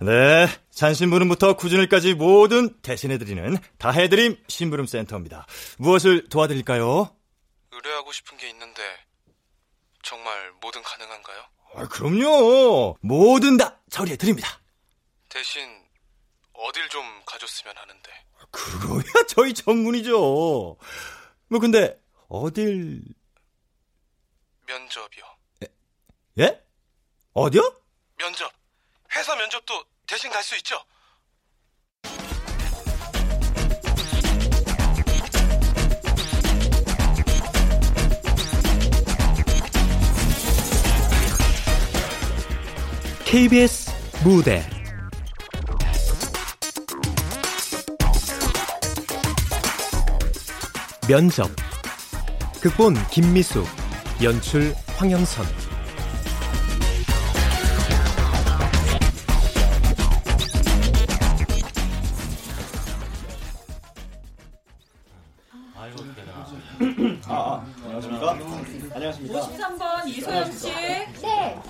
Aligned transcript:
네, 0.00 0.46
잔심부름부터 0.70 1.56
구준일까지 1.56 2.14
모든 2.14 2.80
대신해드리는 2.82 3.56
다해드림 3.78 4.36
심부름 4.48 4.86
센터입니다. 4.86 5.46
무엇을 5.78 6.28
도와드릴까요? 6.28 7.16
의뢰하고 7.72 8.12
싶은 8.12 8.36
게 8.36 8.48
있는데 8.50 8.82
정말 10.02 10.52
뭐든 10.60 10.82
가능한가요? 10.82 11.42
아, 11.76 11.88
그럼요. 11.88 12.96
뭐든 13.00 13.56
다 13.56 13.80
처리해드립니다. 13.90 14.60
대신 15.28 15.62
어딜 16.52 16.88
좀 16.88 17.02
가줬으면 17.26 17.74
하는데. 17.76 18.10
그거야 18.50 19.02
저희 19.28 19.54
전문이죠. 19.54 20.76
뭐 21.48 21.58
근데 21.60 21.98
어딜 22.28 23.02
면접이요. 24.66 25.24
예? 26.38 26.62
어디요? 27.32 27.80
면접. 28.18 28.52
회사 29.16 29.34
면접도 29.34 29.82
대신 30.06 30.30
갈 30.30 30.42
수 30.42 30.54
있죠? 30.56 30.78
KBS 43.24 43.90
무대. 44.22 44.62
면접. 51.08 51.50
극본 52.60 52.94
김미숙 53.08 53.66
연출 54.22 54.74
황영선 54.96 55.65
안녕하십니까? 69.30 69.68
53번 69.76 70.08
이소연 70.08 70.52
씨. 70.52 70.68
네. 71.22 71.60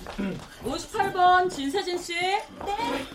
58번 0.64 1.50
진세진 1.50 1.98
씨. 1.98 2.14
네. 2.14 3.06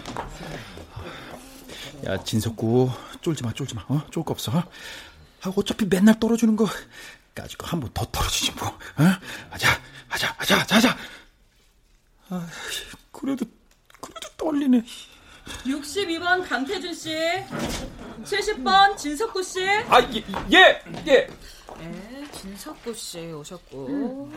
야 2.06 2.18
진석구 2.24 2.90
쫄지 3.22 3.44
마 3.44 3.54
쫄지 3.54 3.76
마 3.76 3.86
어? 3.88 4.02
쫄 4.10 4.24
거 4.24 4.32
없어 4.32 4.52
어? 4.52 4.64
아, 5.44 5.54
어차피 5.56 5.86
맨날 5.86 6.20
떨어지는 6.20 6.56
거 6.56 6.66
까짓 7.36 7.58
거 7.58 7.68
한 7.68 7.80
번 7.80 7.92
더 7.94 8.04
떨어지지 8.06 8.52
뭐 8.54 8.68
어? 8.68 9.04
하자 9.52 9.68
하자 10.08 10.36
하자 10.38 10.76
하자 10.78 10.98
아, 12.30 12.48
그래도 13.12 13.46
그래도 14.00 14.28
떨리네 14.38 14.82
62번 15.66 16.48
강태준 16.48 16.94
씨. 16.94 17.16
70번 18.24 18.98
진석구 18.98 19.44
씨. 19.44 19.64
아 19.90 20.00
예 20.02 20.24
예 20.52 20.82
예, 21.06 21.06
예. 21.08 21.28
네, 21.80 22.32
진석구 22.32 22.94
씨 22.94 23.32
오셨고. 23.32 24.32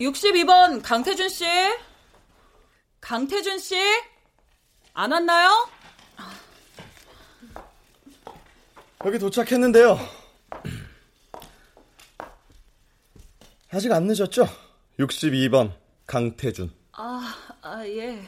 62번 0.00 0.82
강태준 0.82 1.28
씨. 1.28 1.44
강태준 3.00 3.58
씨. 3.58 3.76
안 4.94 5.12
왔나요? 5.12 5.68
여기 9.04 9.18
도착했는데요. 9.18 9.98
아직 13.70 13.92
안 13.92 14.04
늦었죠? 14.04 14.46
62번 14.98 15.72
강태준. 16.06 16.72
아, 16.92 17.34
아 17.60 17.84
예. 17.86 18.22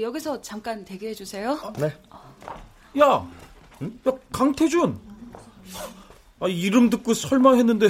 여기서 0.00 0.40
잠깐 0.40 0.84
대기해 0.84 1.14
주세요. 1.14 1.58
네. 1.78 1.86
야, 3.00 3.28
응? 3.82 4.00
야 4.06 4.12
강태준. 4.32 4.98
아, 6.42 6.48
이름 6.48 6.90
듣고 6.90 7.14
설마 7.14 7.54
했는데 7.54 7.86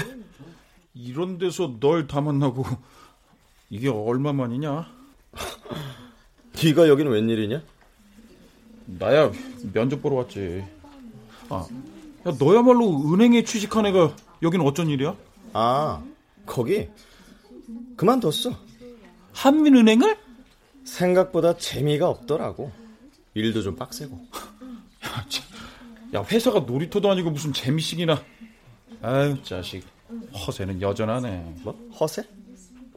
이런 0.92 1.38
데서 1.38 1.78
널 1.80 2.06
다 2.06 2.20
만나고 2.20 2.66
이게 3.70 3.88
얼마만이냐? 3.88 4.86
네가 6.62 6.86
여기는 6.86 7.10
웬일이냐? 7.10 7.62
나야 8.84 9.32
면접 9.72 10.02
보러 10.02 10.16
왔지. 10.16 10.62
아, 11.48 11.66
야 12.26 12.32
너야말로 12.38 13.10
은행에 13.10 13.42
취직한 13.44 13.86
애가 13.86 14.14
여긴 14.42 14.60
어쩐 14.60 14.88
일이야? 14.88 15.16
아, 15.54 16.02
거기 16.44 16.88
그만뒀어. 17.96 18.54
한민은행을? 19.32 20.18
생각보다 20.84 21.56
재미가 21.56 22.06
없더라고. 22.06 22.70
일도 23.32 23.62
좀 23.62 23.76
빡세고. 23.76 24.14
야, 25.06 26.20
야 26.20 26.26
회사가 26.30 26.60
놀이터도 26.60 27.10
아니고 27.10 27.30
무슨 27.30 27.54
재미식이나. 27.54 28.22
아유 29.02 29.36
자식 29.42 29.84
허세는 30.34 30.80
여전하네. 30.80 31.54
뭐 31.62 31.74
허세? 31.98 32.22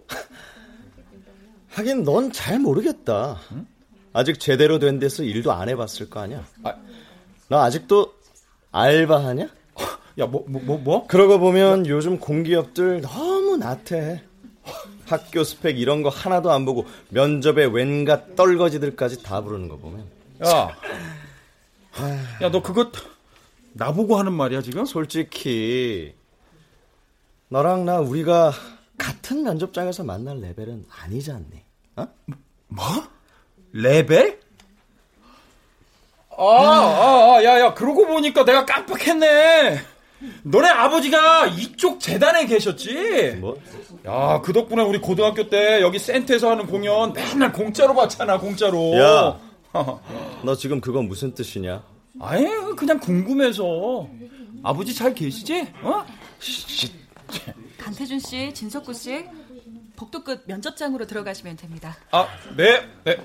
하긴 1.70 2.04
넌 2.04 2.32
잘 2.32 2.60
모르겠다. 2.60 3.40
응? 3.52 3.66
아직 4.14 4.40
제대로 4.40 4.80
된 4.80 5.00
데서 5.00 5.24
일도 5.24 5.52
안 5.52 5.68
해봤을 5.68 6.10
거 6.10 6.22
아니야. 6.22 6.46
아, 6.64 6.76
너 7.50 7.62
아직도 7.62 8.14
알바하냐? 8.72 9.50
야, 10.20 10.26
뭐, 10.26 10.46
뭐, 10.48 10.62
뭐? 10.64 10.78
뭐? 10.78 11.08
그러고 11.08 11.40
보면 11.40 11.86
야. 11.86 11.90
요즘 11.90 12.20
공기업들 12.20 13.02
너무 13.02 13.58
나태. 13.58 14.24
학교 15.06 15.44
스펙 15.44 15.80
이런 15.80 16.02
거 16.02 16.10
하나도 16.10 16.52
안 16.52 16.66
보고 16.66 16.86
면접에 17.10 17.66
웬가 17.66 18.36
떨거지들까지 18.36 19.22
다 19.24 19.42
부르는 19.42 19.68
거 19.68 19.78
보면. 19.78 20.06
야, 20.46 20.70
야, 22.42 22.52
너 22.52 22.62
그거 22.62 22.92
나보고 23.75 24.18
하는 24.18 24.31
말이야 24.34 24.62
지금? 24.62 24.86
솔직히 24.86 26.16
너랑 27.50 27.86
나 27.86 28.00
우리가 28.00 28.53
같은 28.97 29.44
면접장에서 29.44 30.03
만날 30.03 30.40
레벨은 30.40 30.86
아니지 30.90 31.31
않니? 31.31 31.62
어? 31.97 32.08
뭐? 32.68 32.85
레벨? 33.74 34.40
아, 36.38 36.44
아, 36.44 37.35
아, 37.35 37.44
야, 37.44 37.59
야, 37.59 37.74
그러고 37.74 38.08
보니까 38.08 38.46
내가 38.46 38.66
깜빡했네. 38.66 39.81
너네 40.44 40.69
아버지가 40.69 41.47
이쪽 41.47 42.00
재단에 42.00 42.46
계셨지? 42.46 43.38
뭐? 43.41 43.58
야, 44.06 44.40
그 44.41 44.53
덕분에 44.53 44.84
우리 44.84 45.00
고등학교 45.00 45.50
때 45.50 45.81
여기 45.81 46.00
센터에서 46.00 46.50
하는 46.50 46.66
공연 46.66 47.12
맨날 47.12 47.52
공짜로 47.52 47.94
봤잖아, 47.94 48.40
공짜로. 48.40 48.97
야, 48.97 49.40
너 50.44 50.56
지금 50.56 50.80
그건 50.80 51.08
무슨 51.09 51.34
뜻이냐? 51.34 51.84
아예 52.20 52.48
그냥 52.78 53.00
궁금해서. 53.00 54.09
아버지 54.64 54.94
잘 54.96 55.14
계시지? 55.14 55.62
어? 55.81 56.06
강태준 57.78 58.20
씨, 58.20 58.53
진석구 58.53 58.94
씨, 58.94 59.26
복도 59.96 60.24
끝 60.24 60.44
면접장으로 60.48 61.06
들어가시면 61.06 61.56
됩니다. 61.58 61.96
아, 62.12 62.28
네, 62.58 62.81
네. 63.03 63.18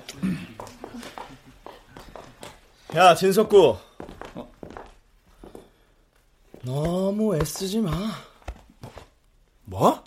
야, 2.95 3.15
진석구. 3.15 3.77
어? 4.35 4.51
너무 6.63 7.35
애쓰지 7.37 7.79
마. 7.79 7.91
뭐? 9.65 10.03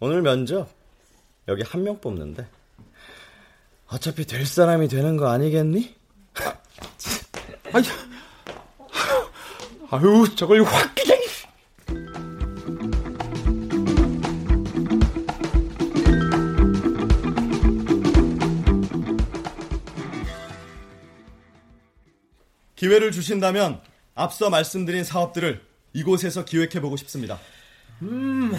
오늘 0.00 0.22
면접 0.22 0.68
여기 1.46 1.62
한 1.62 1.82
명 1.84 2.00
뽑는데 2.00 2.48
어차피 3.88 4.26
될 4.26 4.44
사람이 4.46 4.88
되는 4.88 5.16
거 5.16 5.28
아니겠니? 5.28 5.94
아유, 7.72 7.82
아유, 9.94 10.24
저걸 10.34 10.62
확 10.62 10.94
그냥. 10.94 11.18
기회를 22.74 23.12
주신다면 23.12 23.82
앞서 24.14 24.48
말씀드린 24.48 25.04
사업들을 25.04 25.62
이곳에서 25.92 26.46
기획해보고 26.46 26.96
싶습니다. 26.96 27.38
음, 28.00 28.52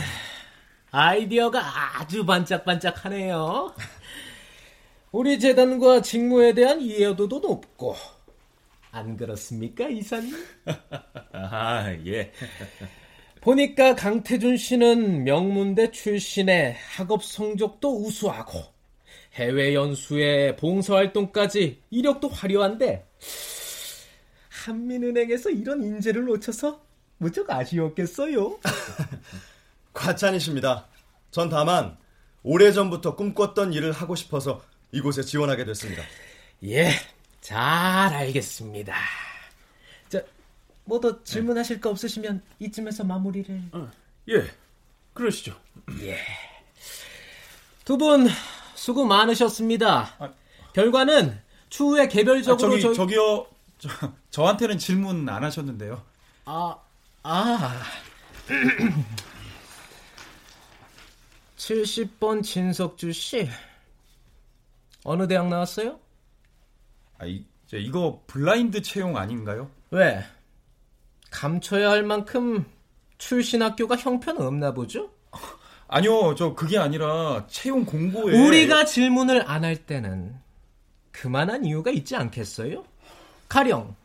아이디어가 0.92 2.00
아주 2.00 2.28
반짝반짝하네요. 2.28 3.74
우리 5.12 5.40
재단과 5.40 6.04
직무에 6.04 6.54
대한 6.54 6.80
이해도도 6.80 7.40
높고. 7.40 7.96
안 8.92 9.18
그렇습니까, 9.18 9.88
이사님? 9.88 10.36
아, 11.52 11.94
예. 12.06 12.32
보니까 13.42 13.96
강태준 13.96 14.56
씨는 14.56 15.26
명문대 15.26 15.92
출신의 15.92 16.76
학업 16.96 17.24
성적도 17.24 18.06
우수하고 18.06 18.64
해외 19.34 19.74
연수에 19.74 20.56
봉사활동까지 20.56 21.82
이력도 21.90 22.30
화려한데 22.30 23.06
한민은행에서 24.50 25.50
이런 25.50 25.84
인재를 25.84 26.26
놓쳐서 26.26 26.82
무척 27.18 27.50
아쉬웠겠어요. 27.50 28.60
과찬이십니다. 29.94 30.88
전 31.32 31.50
다만 31.50 31.98
오래전부터 32.44 33.16
꿈꿨던 33.16 33.74
일을 33.74 33.92
하고 33.92 34.16
싶어서 34.16 34.62
이곳에 34.92 35.24
지원하게 35.24 35.66
됐습니다. 35.66 36.04
예, 36.66 36.92
잘 37.42 37.58
알겠습니다. 38.14 38.94
자, 40.84 40.90
뭐더 40.90 41.24
질문하실 41.24 41.80
거 41.82 41.90
없으시면 41.90 42.42
이쯤에서 42.60 43.04
마무리를. 43.04 43.62
어, 43.72 43.90
예, 44.30 44.44
그러시죠. 45.14 45.60
예. 46.02 46.18
두 47.86 47.98
분 47.98 48.28
수고 48.76 49.06
많으셨습니다. 49.06 50.16
아, 50.20 50.34
결과는 50.74 51.40
추후에 51.70 52.08
개별적으로 52.08 52.68
아, 52.68 52.72
저기, 52.72 52.82
저... 52.82 52.94
저기요. 52.94 53.48
저, 53.80 53.90
저한테는 54.30 54.78
질문 54.78 55.28
안 55.30 55.44
하셨는데요. 55.44 56.02
아, 56.46 56.78
아. 57.24 57.82
70번 61.58 62.44
진석주 62.44 63.12
씨. 63.14 63.50
어느 65.04 65.28
대학 65.28 65.48
나왔어요? 65.48 66.00
아, 67.18 67.26
이, 67.26 67.46
이거 67.72 68.22
블라인드 68.28 68.82
채용 68.82 69.18
아닌가요? 69.18 69.70
왜? 69.92 70.26
감춰야 71.44 71.90
할 71.90 72.04
만큼 72.04 72.64
출신 73.18 73.62
학교가 73.64 73.96
형편 73.98 74.38
없나 74.42 74.74
보죠? 74.74 75.10
아니요, 75.88 76.36
저 76.36 76.54
그게 76.54 76.78
아니라 76.78 77.46
채용 77.48 77.86
공고에 77.86 78.40
우리가 78.48 78.86
질문을 78.86 79.50
안 79.50 79.64
할 79.64 79.76
때는 79.76 80.36
그만한 81.12 81.66
이유가 81.66 81.92
있지 81.92 82.16
않겠어요? 82.16 82.86
가령 83.50 83.96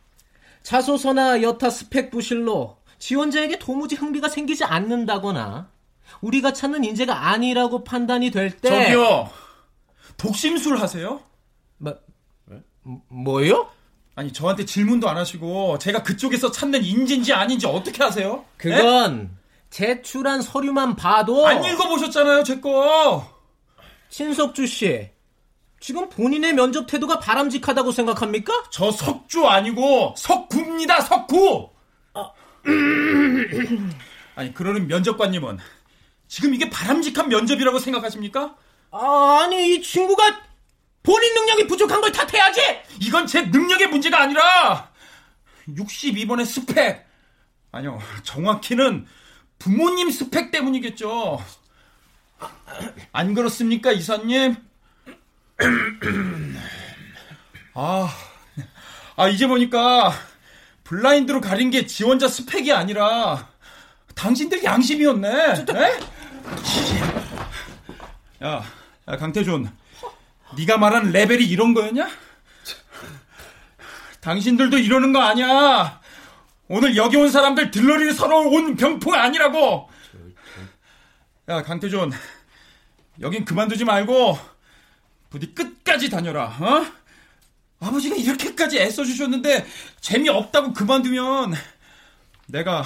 자소서나 0.63 1.41
여타 1.41 1.69
스펙 1.69 2.11
부실로 2.11 2.77
지원자에게 2.97 3.59
도무지 3.59 3.95
흥미가 3.95 4.27
생기지 4.29 4.63
않는다거나 4.63 5.69
우리가 6.21 6.53
찾는 6.53 6.83
인재가 6.83 7.29
아니라고 7.29 7.83
판단이 7.83 8.31
될 8.31 8.51
때 8.51 8.69
저기요 8.69 9.29
독심술 10.17 10.77
하세요? 10.77 11.21
뭐 11.77 11.95
뭐요? 13.07 13.69
아니 14.15 14.33
저한테 14.33 14.65
질문도 14.65 15.07
안 15.09 15.17
하시고 15.17 15.77
제가 15.79 16.03
그쪽에서 16.03 16.51
찾는 16.51 16.83
인재인지 16.83 17.33
아닌지 17.33 17.65
어떻게 17.67 18.03
하세요? 18.03 18.43
그건 18.57 19.29
에? 19.33 19.39
제출한 19.69 20.41
서류만 20.41 20.95
봐도 20.95 21.47
안 21.47 21.63
읽어보셨잖아요 21.63 22.43
제 22.43 22.59
거. 22.59 23.39
신석주 24.09 24.65
씨 24.67 25.09
지금 25.79 26.09
본인의 26.09 26.53
면접 26.53 26.87
태도가 26.87 27.19
바람직하다고 27.19 27.91
생각합니까? 27.91 28.51
저 28.71 28.91
석주 28.91 29.45
아니고 29.47 30.15
석구입니다 30.17 31.01
석구. 31.01 31.69
아. 32.13 32.31
아니 34.35 34.53
그러는 34.53 34.87
면접관님은 34.87 35.59
지금 36.27 36.53
이게 36.53 36.69
바람직한 36.69 37.29
면접이라고 37.29 37.79
생각하십니까? 37.79 38.55
아, 38.91 39.39
아니 39.43 39.75
이 39.75 39.81
친구가 39.81 40.41
본인 41.03 41.33
능력이 41.33 41.67
부족한 41.67 42.01
걸 42.01 42.11
탓해야지. 42.11 42.61
이건 43.01 43.25
제 43.27 43.41
능력의 43.43 43.87
문제가 43.87 44.21
아니라 44.21 44.91
62번의 45.67 46.45
스펙. 46.45 47.07
아니요, 47.71 47.99
정확히는 48.23 49.05
부모님 49.59 50.09
스펙 50.11 50.51
때문이겠죠. 50.51 51.43
안 53.11 53.33
그렇습니까, 53.33 53.91
이사님? 53.91 54.55
아, 57.75 58.09
아, 59.15 59.27
이제 59.27 59.47
보니까 59.47 60.13
블라인드로 60.83 61.41
가린 61.41 61.69
게 61.69 61.85
지원자 61.85 62.27
스펙이 62.27 62.71
아니라 62.71 63.47
당신들 64.15 64.63
양심이었네. 64.63 65.65
네? 65.65 65.99
야, 68.43 68.63
야, 69.07 69.17
강태준. 69.17 69.69
네가 70.57 70.77
말한 70.77 71.11
레벨이 71.11 71.45
이런 71.45 71.73
거였냐? 71.73 72.09
당신들도 74.21 74.77
이러는 74.77 75.13
거 75.13 75.21
아니야. 75.21 76.01
오늘 76.67 76.95
여기 76.95 77.17
온 77.17 77.29
사람들 77.31 77.71
들러리를 77.71 78.13
서러 78.13 78.39
온 78.39 78.75
병풍 78.75 79.13
아니라고. 79.13 79.89
야, 81.49 81.63
강태준. 81.63 82.11
여긴 83.21 83.43
그만두지 83.43 83.85
말고 83.85 84.37
부디 85.29 85.53
끝까지 85.53 86.09
다녀라. 86.09 86.45
어? 86.45 86.85
아버지가 87.79 88.15
이렇게까지 88.15 88.79
애써 88.79 89.03
주셨는데 89.03 89.65
재미 90.01 90.29
없다고 90.29 90.73
그만두면 90.73 91.53
내가 92.47 92.83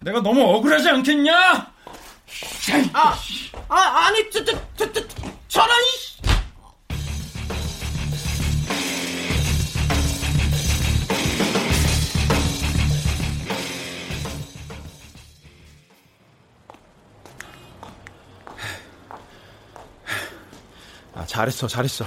내가 0.00 0.20
너무 0.20 0.42
억울하지 0.42 0.88
않겠냐? 0.88 1.72
아, 2.92 3.18
아 3.68 3.76
아니 4.06 4.30
저저저저 4.30 5.06
저런 5.48 5.76
아, 21.14 21.26
잘했어, 21.26 21.66
잘했어. 21.66 22.04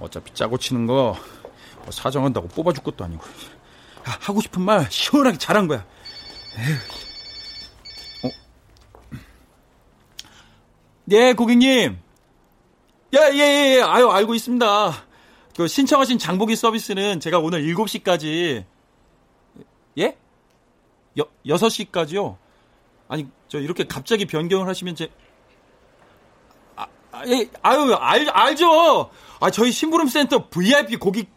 어차피 0.00 0.32
짜고 0.34 0.58
치는 0.58 0.86
거 0.86 1.16
뭐 1.88 1.92
사정한다고 1.92 2.48
뽑아줄 2.48 2.84
것도 2.84 3.02
아니고. 3.02 3.24
아, 4.04 4.18
하고 4.20 4.42
싶은 4.42 4.60
말 4.60 4.90
시원하게 4.90 5.38
잘한 5.38 5.68
거야. 5.68 5.86
에휴. 6.58 6.74
어? 8.28 8.30
네, 11.06 11.32
고객님. 11.32 11.98
예, 13.14 13.18
예, 13.32 13.38
예, 13.38 13.76
예. 13.76 13.80
아유, 13.80 14.10
알고 14.10 14.34
있습니다. 14.34 15.04
그 15.56 15.66
신청하신 15.66 16.18
장보기 16.18 16.56
서비스는 16.56 17.20
제가 17.20 17.38
오늘 17.38 17.62
7시까지 17.62 18.66
예? 19.96 20.16
여, 21.18 21.24
6시까지요? 21.46 22.36
아니, 23.08 23.26
저 23.48 23.58
이렇게 23.58 23.86
갑자기 23.86 24.26
변경을 24.26 24.68
하시면 24.68 24.94
제 24.94 25.08
아, 27.18 27.26
예, 27.26 27.50
아유, 27.62 27.94
알, 27.94 28.28
알죠. 28.30 29.10
아, 29.40 29.50
저희 29.50 29.72
심부름센터 29.72 30.48
VIP 30.50 30.96
고객, 30.96 31.28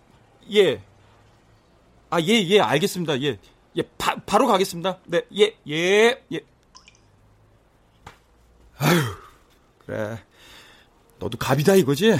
예. 0.54 0.80
아, 2.12 2.22
예, 2.22 2.28
예, 2.28 2.60
알겠습니다. 2.60 3.20
예. 3.24 3.40
예, 3.78 3.82
바, 3.98 4.16
바로 4.26 4.46
가겠습니다. 4.46 5.00
네, 5.06 5.22
예, 5.36 5.56
예, 5.68 6.24
예. 6.32 6.40
아유, 8.78 9.00
그래. 9.80 10.24
너도 11.18 11.38
갑이다 11.38 11.76
이거지? 11.76 12.16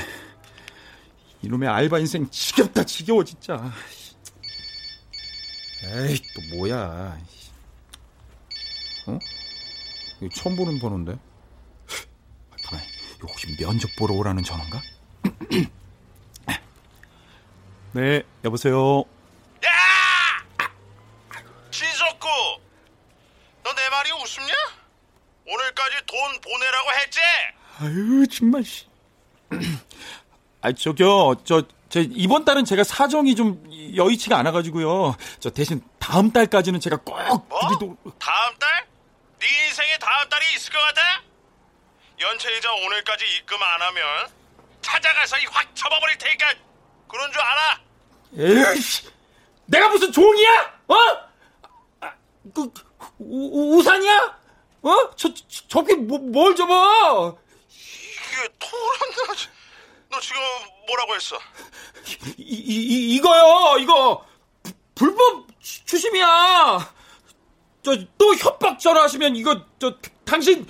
이놈의 1.44 1.70
알바 1.70 2.00
인생 2.00 2.28
지겹다, 2.32 2.84
지겨워, 2.84 3.24
진짜. 3.24 3.72
에이, 5.84 6.20
또 6.36 6.56
뭐야. 6.56 7.18
어? 9.08 9.20
이거 10.20 10.30
처음 10.36 10.56
보는 10.56 10.80
번호인데? 10.80 11.18
혹시 13.24 13.56
면접 13.58 13.90
보러 13.98 14.14
오라는 14.16 14.44
전화인가? 14.44 14.82
네, 17.94 18.24
여보세요. 18.44 19.04
야! 19.66 19.70
진석구! 21.72 22.28
너 23.64 23.74
내 23.76 23.90
말이 23.90 24.12
웃습냐? 24.12 24.54
오늘까지 25.46 25.96
돈 26.08 26.42
보내라고 26.42 26.90
했지? 27.02 27.20
아유, 27.80 28.26
정말. 28.28 28.64
아, 30.62 30.72
저기요, 30.72 31.36
저, 31.44 31.64
저, 31.90 32.00
이번 32.00 32.46
달은 32.46 32.64
제가 32.66 32.84
사정이 32.84 33.36
좀 33.36 33.62
여의치가 33.96 34.38
않아가지고요. 34.38 35.16
저 35.40 35.50
대신 35.50 35.82
다음 36.00 36.32
달까지는 36.32 36.80
제가 36.80 36.98
꼭. 36.98 37.16
뭐? 37.50 37.60
드리도... 37.68 37.98
다음 38.20 38.58
달? 38.58 38.86
네 39.40 39.48
인생에 39.68 39.98
다음 40.00 40.30
달이 40.30 40.46
있을 40.56 40.72
것 40.72 40.80
같아? 40.80 41.02
연체이자 42.22 42.72
오늘까지 42.74 43.26
입금 43.38 43.62
안 43.62 43.82
하면 43.82 44.30
찾아가서 44.82 45.38
확 45.50 45.76
접어버릴 45.76 46.18
테니까 46.18 46.54
그런 47.08 47.32
줄 47.32 47.42
알아? 47.42 47.82
에이씨, 48.38 49.10
내가 49.66 49.90
무슨 49.90 50.12
종이야? 50.12 50.80
어? 50.88 50.96
아, 52.02 52.14
그 52.54 52.72
우, 53.20 53.78
우산이야? 53.78 54.40
어? 54.84 55.16
저, 55.16 55.34
저 55.34 55.68
저기 55.68 55.96
뭐, 55.96 56.18
뭘 56.20 56.56
접어? 56.56 57.38
이게 57.70 58.50
토란다. 58.60 59.50
너 60.10 60.20
지금 60.20 60.40
뭐라고 60.88 61.16
했어? 61.16 61.40
이, 62.38 62.54
이, 62.54 63.16
이거요, 63.16 63.78
이거 63.80 64.26
부, 64.64 64.72
불법 64.96 65.48
추심이야. 65.62 66.94
저 67.84 67.96
또 68.18 68.36
협박 68.36 68.80
전화하시면 68.80 69.36
이거 69.36 69.66
저 69.80 69.98
당신 70.24 70.66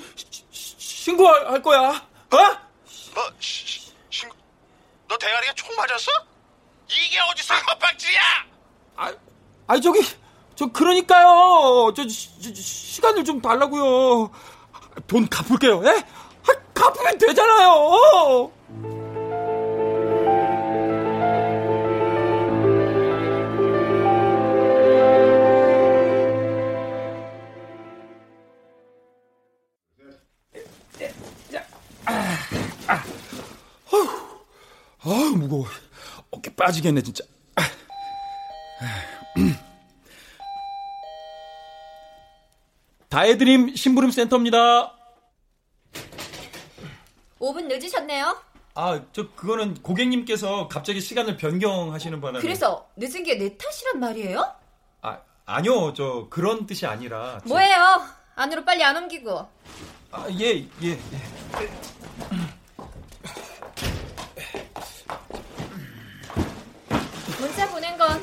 신고할 1.02 1.64
거야. 1.64 1.90
어? 1.90 2.38
뭐 3.16 3.24
신고? 3.40 4.36
너 5.08 5.18
대가리가 5.18 5.54
총 5.54 5.76
맞았어? 5.76 6.12
이게 6.88 7.18
어디서 7.32 7.56
협박지야? 7.56 8.22
아, 8.98 9.12
아 9.66 9.80
저기 9.80 10.00
저 10.54 10.68
그러니까요. 10.68 11.92
저, 11.96 12.04
저, 12.04 12.54
시간을 12.54 13.24
좀 13.26 13.42
달라고요. 13.42 14.30
돈 15.08 15.28
갚을게요. 15.28 15.82
예? 15.86 15.90
아, 15.90 16.54
갚으면 16.76 17.18
되잖아요. 17.18 18.52
빠지겠네, 36.66 37.02
진짜. 37.02 37.24
다해드림 43.10 43.76
심부름 43.76 44.12
센터입니다. 44.12 44.94
5분 47.40 47.66
늦으셨네요. 47.68 48.38
아, 48.76 49.02
저 49.12 49.30
그거는 49.32 49.82
고객님께서 49.82 50.68
갑자기 50.70 51.02
시간을 51.02 51.36
변경하시는 51.38 52.22
바람에 52.22 52.40
그래서 52.40 52.88
늦은 52.96 53.24
게 53.24 53.38
내 53.38 53.58
탓이란 53.58 54.00
말이에요? 54.00 54.56
아, 55.02 55.18
아니요. 55.46 55.94
저 55.94 56.28
그런 56.30 56.66
뜻이 56.66 56.86
아니라 56.86 57.40
저- 57.44 57.50
뭐예요? 57.50 58.02
안으로 58.36 58.64
빨리 58.64 58.84
안 58.84 58.96
옮기고. 58.96 59.46
아, 60.12 60.28
예, 60.40 60.60
예. 60.84 60.90
예. 60.92 61.00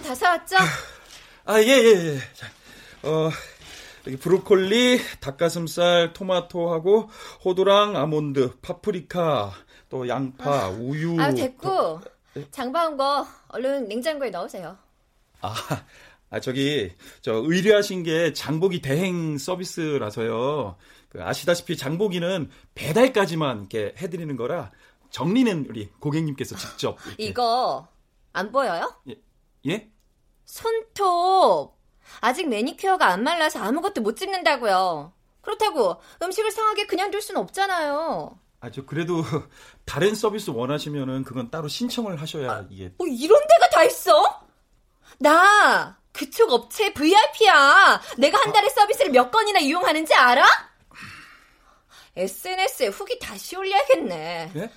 다 0.09 0.15
사왔죠? 0.15 0.57
아, 1.45 1.61
예, 1.61 1.67
예, 1.67 2.15
예. 2.15 2.19
자, 2.33 2.47
어, 3.03 3.29
여기 4.07 4.17
브로콜리, 4.17 4.99
닭가슴살, 5.21 6.15
토마토하고 6.15 7.11
호두랑 7.45 7.95
아몬드, 7.95 8.59
파프리카, 8.63 9.53
또 9.91 10.09
양파, 10.09 10.71
우유. 10.71 11.21
아 11.21 11.31
됐고 11.31 12.01
장봐온 12.51 12.97
거 12.97 13.27
얼른 13.49 13.89
냉장고에 13.89 14.31
넣으세요. 14.31 14.79
아, 15.43 15.55
아, 16.31 16.41
저기, 16.41 16.91
저, 17.21 17.35
의뢰하신 17.35 18.03
게 18.03 18.33
장보기 18.33 18.81
대행 18.81 19.37
서비스라서요. 19.37 20.77
그 21.11 21.23
아시다시피 21.23 21.77
장보기는 21.77 22.49
배달까지만 22.75 23.59
이렇게 23.59 23.95
해드리는 23.99 24.35
거라 24.37 24.71
정리는 25.11 25.67
우리 25.69 25.91
고객님께서 26.01 26.57
직접. 26.57 26.97
이렇게. 27.09 27.25
이거 27.25 27.87
안 28.33 28.51
보여요? 28.51 28.91
예? 29.67 29.91
손톱. 30.49 31.77
아직 32.21 32.49
매니큐어가 32.49 33.07
안 33.07 33.23
말라서 33.23 33.61
아무것도 33.61 34.01
못 34.01 34.17
찍는다고요. 34.17 35.13
그렇다고 35.43 36.01
음식을 36.23 36.51
상하게 36.51 36.87
그냥 36.87 37.11
둘 37.11 37.21
수는 37.23 37.41
없잖아요. 37.43 38.39
아, 38.61 38.71
저 38.71 38.85
그래도 38.85 39.23
다른 39.85 40.15
서비스 40.15 40.51
원하시면은 40.51 41.25
그건 41.25 41.51
따로 41.51 41.69
신청을 41.69 42.21
하셔야 42.21 42.67
이게. 42.71 42.93
뭐 42.97 43.07
이런 43.07 43.39
데가 43.47 43.69
다 43.71 43.85
있어? 43.85 44.43
나 45.19 45.99
그쪽 46.13 46.51
업체 46.51 46.93
VIP야. 46.95 48.01
내가 48.17 48.39
한 48.41 48.53
달에 48.53 48.69
서비스를 48.71 49.13
몇 49.13 49.31
건이나 49.31 49.61
이용하는지 49.61 50.15
알아? 50.15 50.45
SNS에 52.17 52.89
후기 52.89 53.19
다시 53.19 53.55
올려야겠네. 53.57 54.53
예? 54.57 54.71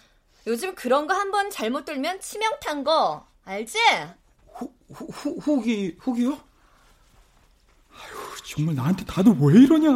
요즘 0.48 0.76
그런 0.76 1.08
거 1.08 1.14
한 1.16 1.32
번 1.32 1.50
잘못 1.50 1.86
돌면 1.86 2.20
치명 2.20 2.52
탄 2.60 2.84
거 2.84 3.26
알지? 3.46 3.80
후, 4.54 4.74
후, 4.94 5.08
후, 5.12 5.38
후기, 5.40 5.96
후기요? 6.00 6.32
아유, 7.92 8.38
정말 8.46 8.76
나한테 8.76 9.06
다들 9.06 9.34
왜 9.40 9.62
이러냐. 9.62 9.90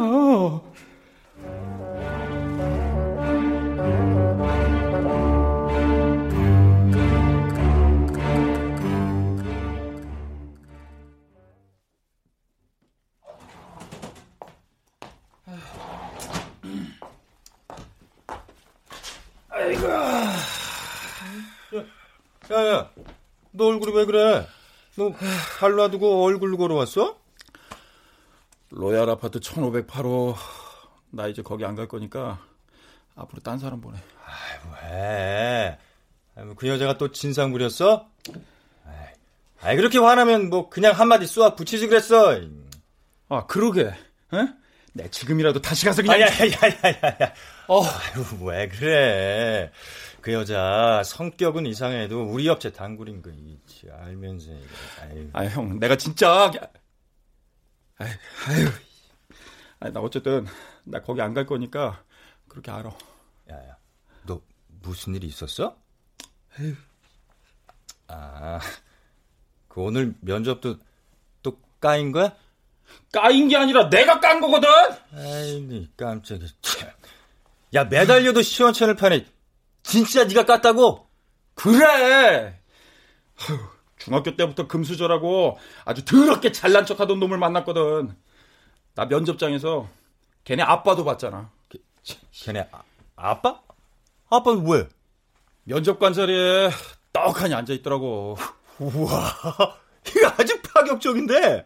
야, 22.48 22.64
야, 22.64 22.90
너 23.56 23.66
얼굴이 23.66 23.92
왜 23.94 24.04
그래? 24.04 24.46
너발 24.96 25.74
놔두고 25.76 26.24
얼굴 26.24 26.56
걸어왔어? 26.56 27.18
로얄 28.70 29.08
아파트 29.10 29.40
1508호. 29.40 30.34
나 31.10 31.26
이제 31.28 31.42
거기 31.42 31.64
안 31.64 31.74
갈 31.74 31.88
거니까 31.88 32.38
앞으로 33.14 33.40
딴 33.42 33.58
사람 33.58 33.80
보내. 33.80 33.98
왜? 34.82 35.78
아이, 36.36 36.44
뭐그 36.44 36.68
여자가 36.68 36.98
또 36.98 37.12
진상 37.12 37.52
부렸어? 37.52 38.08
아이, 38.86 38.94
아이, 39.62 39.76
그렇게 39.76 39.98
화나면 39.98 40.50
뭐 40.50 40.68
그냥 40.68 40.92
한마디 40.92 41.26
쏘아 41.26 41.54
붙이지 41.54 41.86
그랬어. 41.88 42.38
아, 43.28 43.46
그러게. 43.46 43.82
에? 43.86 44.48
내 44.96 45.08
지금이라도 45.10 45.60
다시 45.60 45.84
가서 45.84 46.00
그냥. 46.02 46.20
야야야야야야. 46.20 47.34
어. 47.68 47.82
아유, 47.82 48.24
왜 48.42 48.66
그래? 48.68 49.70
그 50.22 50.32
여자 50.32 51.02
성격은 51.04 51.66
이상해도 51.66 52.24
우리 52.24 52.48
업체 52.48 52.72
단골인 52.72 53.20
거 53.20 53.30
있지 53.30 53.88
알면서. 53.92 54.50
아유. 55.02 55.28
아, 55.34 55.44
형, 55.44 55.78
내가 55.78 55.96
진짜. 55.96 56.50
아유, 57.98 58.08
아유. 58.48 58.68
아니, 59.80 59.92
나 59.92 60.00
어쨌든, 60.00 60.46
나 60.84 61.02
거기 61.02 61.20
안 61.20 61.34
갈 61.34 61.44
거니까, 61.44 62.02
그렇게 62.48 62.70
알아. 62.70 62.90
야야, 63.50 63.76
너 64.24 64.40
무슨 64.80 65.14
일이 65.14 65.26
있었어? 65.26 65.76
아, 68.08 68.58
그 69.68 69.82
오늘 69.82 70.14
면접도 70.20 70.78
또 71.42 71.60
까인 71.80 72.12
거야? 72.12 72.34
까인 73.12 73.48
게 73.48 73.56
아니라 73.56 73.88
내가 73.88 74.20
깐 74.20 74.40
거거든! 74.40 74.68
아이, 75.14 75.88
깜짝이야. 75.96 76.48
참. 76.60 76.90
야, 77.74 77.84
매달려도 77.84 78.42
시원찮을 78.42 78.96
판에 78.96 79.26
진짜 79.82 80.24
네가 80.24 80.44
깠다고? 80.44 81.04
그래! 81.54 82.60
아휴, 83.40 83.58
중학교 83.98 84.36
때부터 84.36 84.66
금수저라고 84.66 85.58
아주 85.84 86.04
더럽게 86.04 86.52
잘난 86.52 86.84
척 86.86 87.00
하던 87.00 87.18
놈을 87.20 87.38
만났거든. 87.38 88.14
나 88.94 89.04
면접장에서 89.06 89.88
걔네 90.44 90.62
아빠도 90.62 91.04
봤잖아. 91.04 91.50
걔네 92.32 92.68
아, 92.72 92.82
아빠? 93.16 93.60
아빠는 94.30 94.66
왜? 94.68 94.88
면접관 95.64 96.12
자리에 96.12 96.70
떡하니 97.12 97.54
앉아 97.54 97.72
있더라고. 97.74 98.36
우와, 98.78 99.34
이거 100.08 100.32
아주 100.38 100.60
파격적인데? 100.62 101.64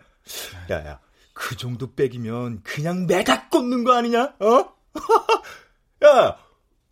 야, 0.71 0.87
야, 0.87 1.01
그 1.41 1.57
정도 1.57 1.95
빼기면 1.95 2.61
그냥 2.63 3.07
내가 3.07 3.49
꽂는 3.49 3.83
거 3.83 3.95
아니냐? 3.95 4.35
어? 4.41 4.75
야, 6.05 6.37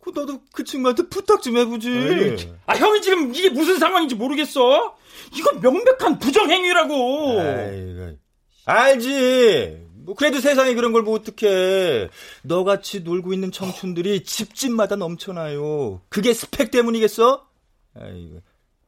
그 0.01 0.09
너도 0.09 0.41
그 0.51 0.63
친구한테 0.63 1.03
부탁 1.07 1.43
좀 1.43 1.55
해보지. 1.57 2.51
아, 2.65 2.75
형이 2.75 2.99
지금 3.03 3.33
이게 3.35 3.51
무슨 3.51 3.77
상황인지 3.77 4.15
모르겠어? 4.15 4.95
이건 5.35 5.59
명백한 5.61 6.17
부정행위라고. 6.17 7.39
아이고, 7.39 8.17
알지. 8.65 9.87
뭐 10.05 10.15
그래도 10.15 10.39
세상에 10.39 10.73
그런 10.73 10.93
걸 10.93 11.03
뭐 11.03 11.13
어떡해. 11.13 12.09
너같이 12.41 13.01
놀고 13.01 13.33
있는 13.33 13.51
청춘들이 13.51 14.23
집집마다 14.23 14.95
넘쳐나요. 14.95 16.01
그게 16.09 16.33
스펙 16.33 16.71
때문이겠어? 16.71 17.45
아이고. 17.99 18.41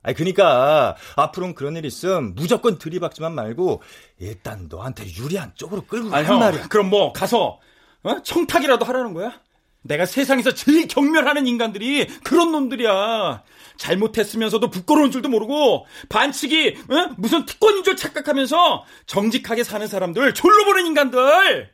아이 0.03 0.13
그니까 0.13 0.95
앞으로는 1.15 1.53
그런 1.55 1.75
일 1.75 1.85
있음 1.85 2.33
무조건 2.35 2.77
들이박지만 2.79 3.33
말고 3.33 3.83
일단 4.19 4.67
너한테 4.69 5.05
유리한 5.15 5.51
쪽으로 5.55 5.85
끌고 5.85 6.07
아, 6.09 6.23
간 6.23 6.25
형, 6.25 6.39
말이야. 6.39 6.67
그럼 6.69 6.89
뭐 6.89 7.13
가서 7.13 7.59
어? 8.03 8.23
청탁이라도 8.23 8.83
하라는 8.85 9.13
거야? 9.13 9.39
내가 9.83 10.05
세상에서 10.05 10.53
제일 10.53 10.87
경멸하는 10.87 11.47
인간들이 11.47 12.07
그런 12.23 12.51
놈들이야. 12.51 13.43
잘못했으면서도 13.77 14.69
부끄러운 14.69 15.11
줄도 15.11 15.29
모르고 15.29 15.85
반칙이 16.09 16.77
어? 16.89 17.13
무슨 17.17 17.45
특권인 17.45 17.83
줄 17.83 17.95
착각하면서 17.95 18.85
정직하게 19.05 19.63
사는 19.63 19.85
사람들 19.87 20.33
졸로 20.33 20.65
보는 20.65 20.85
인간들. 20.87 21.71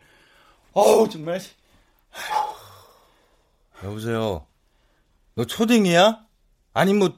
어우 0.74 1.10
정말. 1.10 1.40
여보세요. 3.84 4.48
너 5.36 5.46
초딩이야? 5.46 6.20
아니 6.74 6.94
뭐 6.94 7.14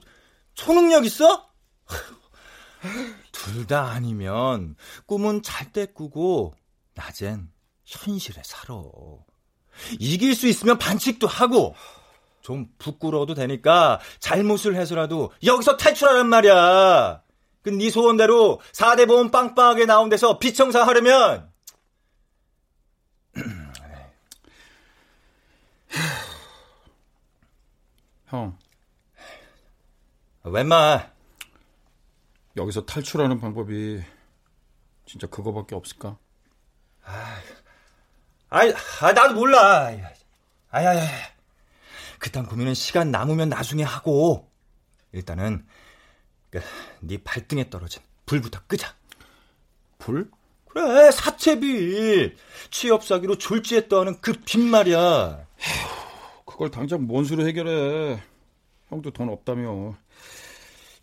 초능력 0.63 1.05
있어? 1.05 1.49
둘 3.31 3.65
다 3.65 3.91
아니면 3.91 4.75
꿈은 5.05 5.41
잘 5.41 5.71
때 5.71 5.85
꾸고 5.85 6.53
낮엔 6.95 7.49
현실에 7.85 8.41
살아. 8.43 8.75
이길 9.99 10.35
수 10.35 10.47
있으면 10.47 10.77
반칙도 10.77 11.27
하고 11.27 11.75
좀 12.41 12.67
부끄러워도 12.77 13.35
되니까 13.35 13.99
잘못을 14.19 14.75
해서라도 14.75 15.31
여기서 15.45 15.77
탈출하란 15.77 16.27
말이야. 16.27 17.23
그네 17.61 17.89
소원대로 17.89 18.59
4대 18.73 19.07
보험 19.07 19.31
빵빵하게 19.31 19.85
나온 19.85 20.09
데서 20.09 20.39
비청사 20.39 20.85
하려면 20.85 21.49
형 28.27 28.57
웬만 30.49 31.11
여기서 32.57 32.85
탈출하는 32.85 33.39
방법이 33.39 34.01
진짜 35.05 35.27
그거밖에 35.27 35.75
없을까? 35.75 36.17
아이, 38.49 38.73
아, 39.01 39.11
나도 39.11 39.35
몰라. 39.35 39.89
아야야. 40.71 41.07
그딴 42.19 42.45
고민은 42.47 42.73
시간 42.73 43.11
남으면 43.11 43.49
나중에 43.49 43.83
하고. 43.83 44.49
일단은 45.11 45.65
그러니까 46.49 46.71
네 46.99 47.17
발등에 47.23 47.69
떨어진 47.69 48.01
불부터 48.25 48.59
끄자. 48.67 48.93
불? 49.97 50.29
그래, 50.67 51.11
사채비. 51.11 52.35
취업 52.69 53.03
사기로 53.03 53.37
졸지했다는 53.37 54.21
그 54.21 54.33
빚 54.33 54.59
말이야. 54.59 55.45
그걸 56.45 56.69
당장 56.69 57.07
뭔 57.07 57.25
수로 57.25 57.47
해결해. 57.47 58.21
형도 58.89 59.11
돈 59.11 59.29
없다며. 59.29 59.95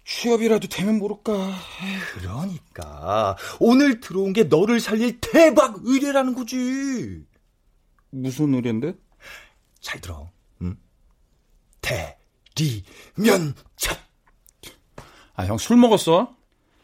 취업이라도 0.06 0.68
되면 0.68 0.98
모를까. 0.98 1.52
그러니까 2.14 3.36
오늘 3.58 4.00
들어온 4.00 4.32
게 4.32 4.44
너를 4.44 4.78
살릴 4.80 5.20
대박 5.20 5.76
의뢰라는 5.82 6.34
거지. 6.34 7.24
무슨 8.10 8.54
의뢰인데? 8.54 8.94
잘 9.80 10.00
들어. 10.00 10.30
응? 10.62 10.76
대리면접. 12.54 13.98
아, 15.34 15.44
형 15.44 15.58
술 15.58 15.76
먹었어? 15.76 16.34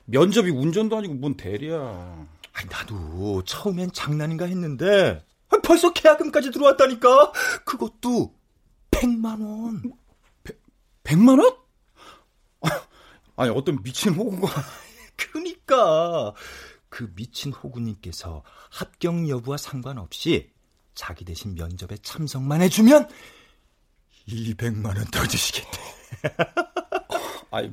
면접이 0.06 0.50
운전도 0.50 0.98
아니고 0.98 1.14
뭔 1.14 1.36
대리야. 1.36 2.26
아니, 2.52 2.68
나도 2.68 3.44
처음엔 3.44 3.92
장난인가 3.92 4.46
했는데 4.46 5.24
벌써 5.64 5.92
계약금까지 5.92 6.50
들어왔다니까. 6.50 7.32
그것도 7.64 8.34
100만 8.90 9.40
원. 9.40 9.82
100만 11.04 11.40
원? 11.40 11.61
아니 13.36 13.50
어떤 13.50 13.82
미친 13.82 14.14
호구가 14.14 14.48
그니까 15.16 16.34
그 16.88 17.12
미친 17.14 17.52
호구님께서 17.52 18.42
합격 18.70 19.28
여부와 19.28 19.56
상관없이 19.56 20.50
자기 20.94 21.24
대신 21.24 21.54
면접에 21.54 21.96
참석만 21.98 22.60
해주면 22.62 23.08
200만 24.28 24.86
원 24.96 25.04
더 25.10 25.26
주시겠대. 25.26 25.78
아니 27.50 27.70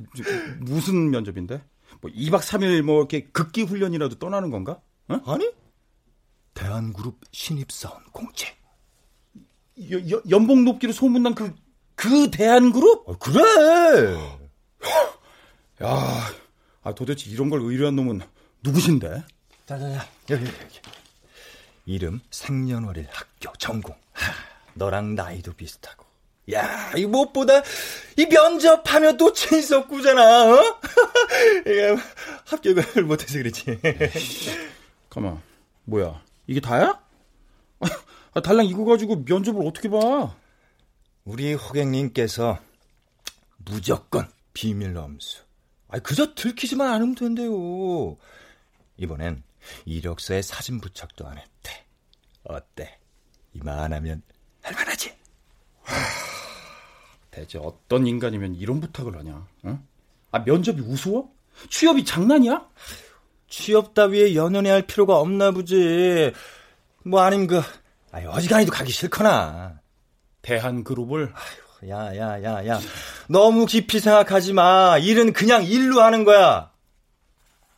무슨 0.60 1.10
면접인데? 1.10 1.62
뭐 2.00 2.10
2박 2.10 2.40
3일 2.40 2.82
뭐 2.82 2.98
이렇게 2.98 3.26
극기 3.28 3.62
훈련이라도 3.62 4.18
떠나는 4.18 4.50
건가? 4.50 4.80
어? 5.08 5.20
아니? 5.26 5.50
대한그룹 6.54 7.20
신입사원 7.32 8.02
공채. 8.12 8.56
여, 9.90 9.98
여, 10.10 10.22
연봉 10.30 10.64
높기로 10.64 10.92
소문난 10.92 11.34
그, 11.34 11.54
그 11.94 12.30
대한그룹? 12.30 13.08
어, 13.08 13.18
그래! 13.18 13.42
야, 15.82 16.26
아, 16.82 16.94
도대체 16.94 17.30
이런 17.30 17.48
걸 17.48 17.60
의뢰한 17.62 17.96
놈은 17.96 18.20
누구신데? 18.62 19.24
자자자, 19.66 20.06
여기, 20.30 20.44
여기, 20.44 20.56
여기. 20.62 20.80
이름, 21.86 22.20
생년월일, 22.30 23.08
학교, 23.10 23.52
전공. 23.56 23.94
하, 24.12 24.32
너랑 24.74 25.14
나이도 25.14 25.54
비슷하고. 25.54 26.04
야, 26.52 26.92
이 26.96 27.06
무엇보다 27.06 27.62
이 28.16 28.26
면접하면 28.26 29.16
또 29.16 29.32
친석구잖아. 29.32 30.52
어? 30.52 30.80
합격을 32.46 33.04
못해서 33.04 33.38
그렇지. 33.38 33.80
가만, 35.08 35.40
뭐야? 35.84 36.22
이게 36.46 36.60
다야? 36.60 37.00
아, 38.34 38.40
달랑 38.40 38.66
이거 38.66 38.84
가지고 38.84 39.24
면접을 39.26 39.66
어떻게 39.66 39.88
봐? 39.88 40.36
우리 41.24 41.54
호객님께서 41.54 42.58
무조건 43.64 44.28
비밀 44.52 44.96
엄수. 44.96 45.49
아, 45.90 45.98
그저 45.98 46.34
들키지만 46.34 46.88
않으면 46.92 47.14
된대요. 47.14 48.16
이번엔 48.96 49.42
이력서에 49.84 50.42
사진 50.42 50.80
부착도 50.80 51.26
안 51.26 51.38
했대. 51.38 51.84
어때? 52.44 52.98
이만하면 53.52 54.22
할만하지? 54.62 55.14
하, 55.82 55.94
대체 57.30 57.58
어떤 57.58 58.06
인간이면 58.06 58.54
이런 58.54 58.80
부탁을 58.80 59.16
하냐? 59.18 59.46
어? 59.64 59.82
아 60.32 60.38
면접이 60.40 60.80
우스워? 60.80 61.32
취업이 61.68 62.04
장난이야? 62.04 62.68
취업 63.48 63.94
따위에 63.94 64.34
연연해 64.34 64.70
할 64.70 64.86
필요가 64.86 65.18
없나 65.18 65.50
보지. 65.50 66.32
뭐 67.04 67.20
아님 67.20 67.46
그 67.46 67.60
아유, 68.12 68.28
어지간히도 68.28 68.70
가기 68.72 68.92
싫거나. 68.92 69.80
대한그룹을 70.42 71.32
아휴, 71.34 71.69
야, 71.88 72.14
야, 72.16 72.42
야, 72.42 72.66
야. 72.66 72.80
너무 73.28 73.64
깊이 73.66 74.00
생각하지 74.00 74.52
마. 74.52 74.98
일은 74.98 75.32
그냥 75.32 75.64
일로 75.64 76.00
하는 76.02 76.24
거야. 76.24 76.70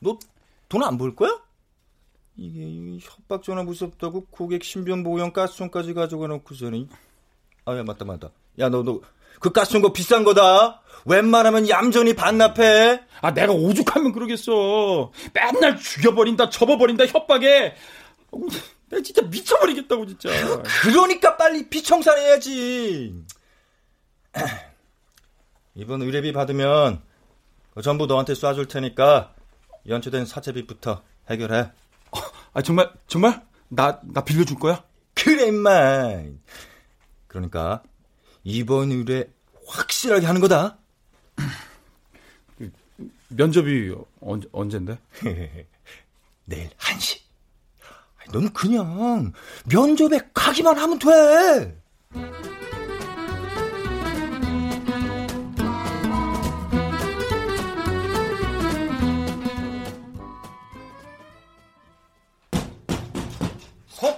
너 0.00 0.18
돈 0.68 0.82
안 0.82 0.96
벌 0.98 1.14
거야? 1.14 1.38
이게 2.36 2.98
협박 3.00 3.42
전화 3.42 3.62
무섭다고 3.62 4.26
고객 4.30 4.64
신변 4.64 5.02
보호용 5.04 5.32
가스총까지 5.32 5.92
가져가 5.94 6.26
놓고서는 6.28 6.88
아, 7.66 7.76
야, 7.76 7.82
맞다, 7.84 8.04
맞다. 8.06 8.30
야, 8.58 8.68
너, 8.70 8.82
너, 8.82 9.00
그 9.38 9.52
가스총 9.52 9.82
거 9.82 9.92
비싼 9.92 10.24
거다. 10.24 10.80
웬만하면 11.04 11.68
얌전히 11.68 12.14
반납해. 12.14 13.02
아, 13.20 13.32
내가 13.34 13.52
오죽하면 13.52 14.12
그러겠어. 14.12 15.12
맨날 15.34 15.76
죽여버린다, 15.78 16.48
접어버린다, 16.50 17.06
협박에. 17.06 17.74
내가 18.88 19.02
진짜 19.02 19.22
미쳐버리겠다고, 19.22 20.06
진짜. 20.06 20.28
그러니까 20.82 21.36
빨리 21.36 21.68
피청산해야지. 21.68 23.14
이번 25.74 26.02
의뢰비 26.02 26.32
받으면 26.32 27.02
전부 27.82 28.06
너한테 28.06 28.34
쏴줄 28.34 28.68
테니까 28.68 29.34
연체된 29.88 30.26
사채빚부터 30.26 31.02
해결해. 31.30 31.70
아, 32.52 32.62
정말, 32.62 32.92
정말? 33.06 33.44
나, 33.68 34.00
나 34.02 34.22
빌려줄 34.22 34.58
거야? 34.58 34.84
그래, 35.14 35.46
임마. 35.46 36.22
그러니까 37.26 37.82
이번 38.44 38.92
의뢰 38.92 39.30
확실하게 39.66 40.26
하는 40.26 40.40
거다. 40.40 40.76
면접이 43.28 43.94
언, 44.20 44.42
언젠데? 44.52 44.98
내일 46.44 46.70
1시. 46.70 47.20
넌 48.32 48.52
그냥 48.52 49.32
면접에 49.64 50.20
가기만 50.34 50.78
하면 50.78 50.98
돼. 50.98 51.82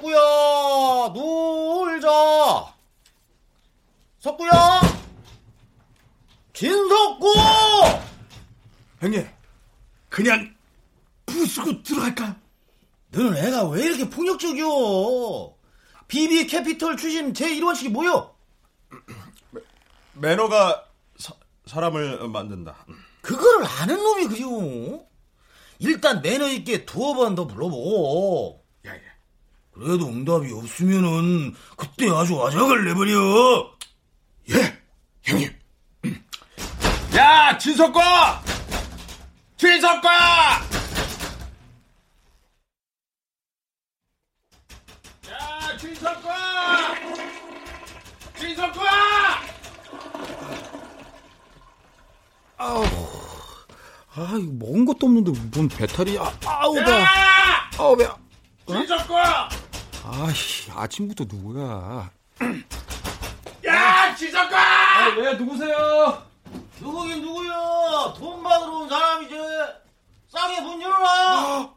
석구야, 0.05 1.13
놀자. 1.15 2.75
석구야, 4.19 4.81
진석구. 6.53 7.33
형님, 9.01 9.27
그냥 10.11 10.55
부수고 11.25 11.83
들어갈까? 11.83 12.37
너는 13.11 13.37
애가 13.37 13.69
왜 13.71 13.85
이렇게 13.85 14.09
폭력적이여? 14.11 15.55
BB 16.09 16.47
캐피털 16.49 16.97
출신 16.99 17.33
제1원칙이 17.33 17.89
뭐여? 17.91 18.35
매너가 20.15 20.85
사, 21.19 21.33
사람을 21.67 22.29
만든다. 22.29 22.87
그거를 23.23 23.67
아는 23.81 23.97
놈이 24.03 24.27
그죠? 24.29 25.07
일단 25.79 26.21
매너 26.23 26.49
있게 26.49 26.85
두어 26.85 27.15
번 27.15 27.35
더 27.35 27.47
불러보고. 27.47 28.64
그래도 29.75 30.07
응답이 30.09 30.53
없으면은 30.53 31.55
그때 31.77 32.09
아주 32.09 32.41
아작을 32.43 32.85
내버려. 32.85 33.71
예, 34.51 34.79
형님. 35.25 35.53
야, 37.17 37.59
진석과! 37.59 38.43
진석과! 39.57 40.11
야, 45.31 45.77
진석과! 45.79 46.95
진석과! 48.39 48.81
아우. 52.57 52.85
아, 54.17 54.37
이거 54.39 54.53
먹은 54.53 54.85
것도 54.85 55.07
없는데 55.07 55.33
뭔 55.53 55.69
배탈이, 55.69 56.17
아, 56.19 56.33
아우, 56.47 56.75
배. 56.75 56.81
야! 56.93 57.71
아우, 57.79 57.97
배. 57.97 58.07
진석과! 58.67 59.49
아이, 60.07 60.35
아침부터 60.75 61.25
누구야? 61.25 62.11
야, 63.67 64.15
진석과! 64.15 64.59
아, 64.59 65.09
왜, 65.17 65.33
누구세요? 65.35 66.23
누구긴 66.79 67.23
누구야? 67.23 68.13
돈 68.19 68.43
받으러 68.43 68.71
온 68.71 68.89
사람이지. 68.89 69.35
싸게 70.29 70.61
문 70.61 70.83
열어라. 70.83 71.71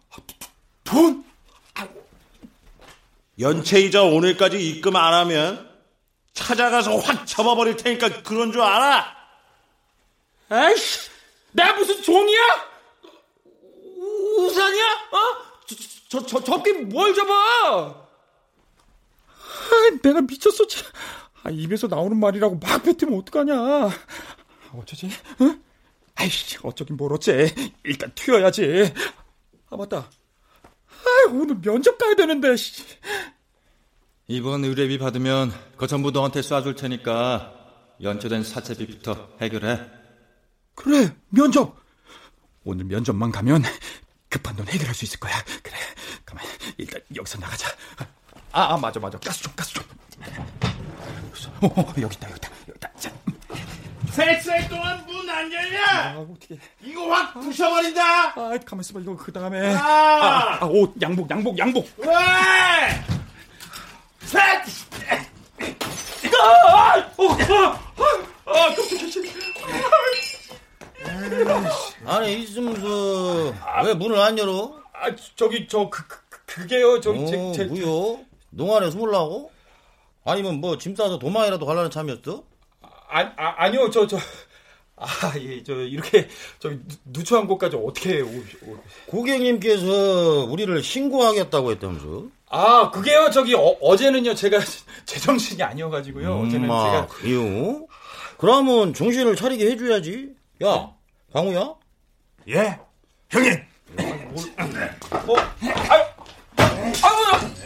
돈? 0.83 1.23
연체이자 3.39 4.03
오늘까지 4.03 4.57
입금 4.69 4.95
안 4.95 5.13
하면 5.13 5.69
찾아가서 6.33 6.97
확 6.97 7.25
접어버릴 7.25 7.77
테니까 7.77 8.23
그런 8.23 8.51
줄 8.51 8.61
알아? 8.61 9.15
아이씨, 10.49 11.09
내가 11.51 11.73
무슨 11.73 12.01
종이야? 12.01 12.41
우산이야? 14.39 14.85
어? 15.11 15.17
저, 15.67 15.75
저, 16.09 16.25
저, 16.25 16.43
접긴 16.43 16.89
뭘 16.89 17.13
접어? 17.13 18.07
아, 19.58 20.00
내가 20.02 20.22
미쳤어. 20.22 20.65
아, 21.43 21.50
입에서 21.50 21.88
나오는 21.88 22.17
말이라고 22.17 22.60
막 22.60 22.84
뱉으면 22.84 23.20
어떡하냐. 23.20 23.54
아, 23.56 23.91
어쩌지? 24.74 25.10
응? 25.41 25.62
아이씨, 26.15 26.58
어쩌긴 26.63 26.98
뭘 26.98 27.13
어째. 27.13 27.54
일단 27.84 28.12
튀어야지. 28.15 28.93
아, 29.70 29.78
맞다. 29.78 29.98
아, 30.00 31.30
오늘 31.32 31.60
면접 31.62 31.98
가야 31.98 32.15
되는데. 32.15 32.56
이번 34.28 34.65
의뢰비 34.65 34.98
받으면 34.98 35.54
그 35.78 35.88
전부 35.88 36.12
너한테 36.12 36.41
쏴줄 36.41 36.78
테니까 36.78 37.54
연초된 38.02 38.43
사채비부터 38.43 39.38
해결해. 39.41 39.80
그래, 40.76 41.15
면접. 41.30 41.78
오늘 42.63 42.86
면접만 42.86 43.32
가면 43.32 43.63
급한 44.30 44.56
돈 44.56 44.67
해결할 44.67 44.93
수 44.93 45.06
있을 45.06 45.20
거야. 45.20 45.34
그래, 45.63 45.78
가만 46.26 46.43
일단 46.78 47.02
여기서 47.15 47.39
나가자. 47.39 47.70
아, 48.51 48.73
아 48.73 48.77
맞아, 48.77 48.99
맞아. 48.99 49.17
가스 49.19 49.43
좀, 49.43 49.53
가스 49.55 49.73
좀. 49.73 49.83
어, 51.62 51.67
어, 51.67 51.93
여기 52.01 52.15
있다, 52.15 52.29
여기 52.29 52.38
있다, 52.38 52.49
여기 52.67 52.77
있다. 52.77 52.89
자. 52.99 53.12
셋살 54.12 54.67
동안 54.69 55.05
문 55.05 55.29
안 55.29 55.51
열냐? 55.51 55.86
아, 55.89 56.17
어떻게? 56.19 56.57
이거 56.81 57.07
확 57.10 57.33
부셔버린다. 57.33 58.29
아, 58.31 58.57
가만 58.65 58.79
있어봐. 58.81 58.99
이거 59.01 59.15
그 59.15 59.31
다음에 59.31 59.75
아! 59.75 59.79
아, 59.79 60.57
아, 60.62 60.65
옷, 60.65 60.93
양복, 61.01 61.29
양복, 61.29 61.57
양복. 61.57 61.88
왜? 61.97 62.07
셋! 64.21 64.63
아, 66.39 67.12
어, 67.17 67.27
아, 68.45 68.73
아, 72.05 72.17
아니 72.17 72.41
이승수 72.43 73.53
왜 73.86 73.93
문을 73.93 74.19
안 74.19 74.38
열어? 74.38 74.79
아, 74.93 75.07
저기 75.36 75.67
저 75.67 75.89
그, 75.89 76.07
그 76.07 76.17
그게요. 76.45 76.99
저기 77.01 77.25
제, 77.27 77.36
어, 77.38 77.51
제, 77.53 77.63
뭐요? 77.65 78.19
농안에 78.58 78.89
숨으려고? 78.91 79.52
아니면 80.26 80.60
뭐 80.60 80.78
짐 80.78 80.96
싸서 80.96 81.20
도망이라도 81.20 81.65
가려는 81.65 81.89
참이었어? 81.91 82.43
아, 82.82 83.22
아 83.38 83.54
아니요. 83.63 83.89
저 83.89 84.06
저 84.08 84.17
아, 85.00 85.08
예, 85.38 85.62
저 85.63 85.74
이렇게 85.76 86.28
저 86.60 86.72
누추한 87.06 87.46
곳까지 87.48 87.76
어떻게 87.78 88.20
오, 88.22 88.28
오. 88.65 88.78
고객님께서 89.06 90.46
우리를 90.50 90.82
신고하겠다고 90.82 91.72
했다면서? 91.72 92.24
아, 92.50 92.89
그게요. 92.89 93.30
저기 93.32 93.54
어, 93.56 93.96
제는요 93.96 94.34
제가 94.34 94.60
제정신이 95.06 95.62
아니어가지고요. 95.62 96.39
어제는 96.39 96.70
엄마, 96.70 96.84
제가 96.86 97.08
그래요? 97.08 97.86
그러면 98.38 98.93
정신을 98.93 99.36
차리게 99.36 99.70
해줘야지. 99.72 100.30
야, 100.63 100.91
광우야? 101.32 101.76
예, 102.50 102.80
형님. 103.30 103.54
어, 103.98 105.36
아유, 105.38 106.04
아유, 106.58 107.02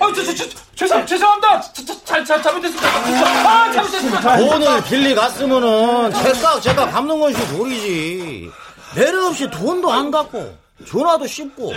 아유, 0.01 0.13
저, 0.15 0.23
저, 0.25 0.33
저, 0.35 0.49
죄송, 0.81 1.05
죄송합니다. 1.05 1.61
저, 1.61 1.85
저, 1.85 2.03
잘, 2.03 2.25
잘, 2.25 2.41
잘못했습니다. 2.41 2.89
아, 2.89 3.71
잘못했습니다. 3.71 4.37
돈을 4.37 4.83
빌리 4.85 5.13
갔으면은 5.13 6.11
제깍 6.11 6.59
제깍 6.59 6.91
갚는 6.91 7.19
것이 7.19 7.35
도리지. 7.55 8.49
배려 8.95 9.27
없이 9.27 9.47
돈도 9.51 9.91
안 9.91 10.09
갚고 10.09 10.57
전화도 10.87 11.27
씹고 11.27 11.71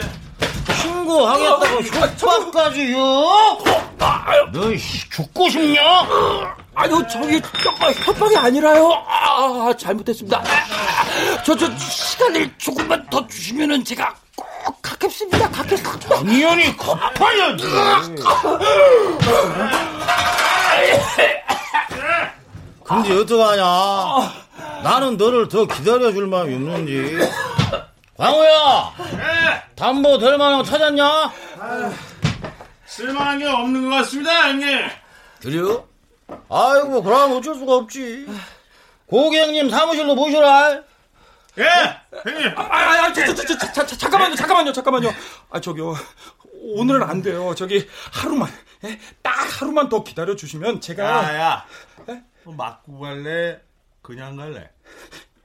신고하겠다고 0.80 1.82
협박까지요? 1.82 2.96
너 4.52 4.76
씨, 4.78 5.10
죽고 5.10 5.50
싶냐? 5.50 5.82
아유, 6.74 7.04
저기 7.12 7.42
협박이 8.06 8.36
아니라요. 8.38 9.04
아, 9.06 9.70
잘못했습니다. 9.76 10.42
저, 11.44 11.54
저 11.54 11.70
시간을 11.76 12.50
조금만 12.56 13.06
더 13.10 13.26
주시면은 13.26 13.84
제가 13.84 14.14
꼭 14.36 14.82
갚겠습니다. 14.82 15.50
갚겠습니다. 15.50 16.08
당연히 16.16 16.76
갚아야지. 16.76 17.64
근데 22.84 23.18
어떡하냐? 23.20 24.32
나는 24.82 25.16
너를 25.16 25.48
더 25.48 25.64
기다려줄 25.66 26.26
마음이 26.26 26.54
없는지. 26.54 27.16
광우야! 28.16 28.92
담보 29.74 30.18
될 30.18 30.36
만한 30.38 30.58
거 30.58 30.64
찾았냐? 30.64 31.32
쓸만한 32.86 33.38
게 33.38 33.46
없는 33.46 33.88
것 33.90 33.96
같습니다, 33.96 34.48
형님. 34.48 34.78
그래요? 35.40 35.84
아이고, 36.48 37.02
그럼 37.02 37.32
어쩔 37.36 37.54
수가 37.54 37.74
없지. 37.74 38.26
고객님 39.06 39.70
사무실로 39.70 40.14
모셔라. 40.14 40.80
예, 41.58 41.64
형님. 42.30 42.48
아, 42.56 42.62
아, 42.62 43.04
아, 43.04 43.12
저, 43.12 43.24
저, 43.26 43.34
저, 43.34 43.44
저, 43.58 43.72
자, 43.72 43.86
자, 43.86 43.96
잠깐만요, 43.96 44.34
잠깐만요, 44.34 44.72
잠깐만요. 44.72 45.14
아, 45.50 45.60
저기요. 45.60 45.94
오늘은 46.76 47.02
안 47.02 47.22
돼요. 47.22 47.54
저기 47.54 47.86
하루만, 48.12 48.50
예? 48.84 48.98
딱 49.22 49.60
하루만 49.60 49.88
더 49.88 50.02
기다려 50.02 50.34
주시면 50.34 50.80
제가. 50.80 51.04
야, 51.04 51.38
야. 51.38 51.66
너 52.44 52.52
맞고 52.52 52.98
갈래? 52.98 53.60
그냥 54.02 54.36
갈래? 54.36 54.68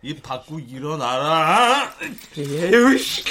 입 0.01 0.23
닫고 0.23 0.59
일어나라. 0.59 1.93
에휴, 2.37 2.97
씨. 2.97 3.21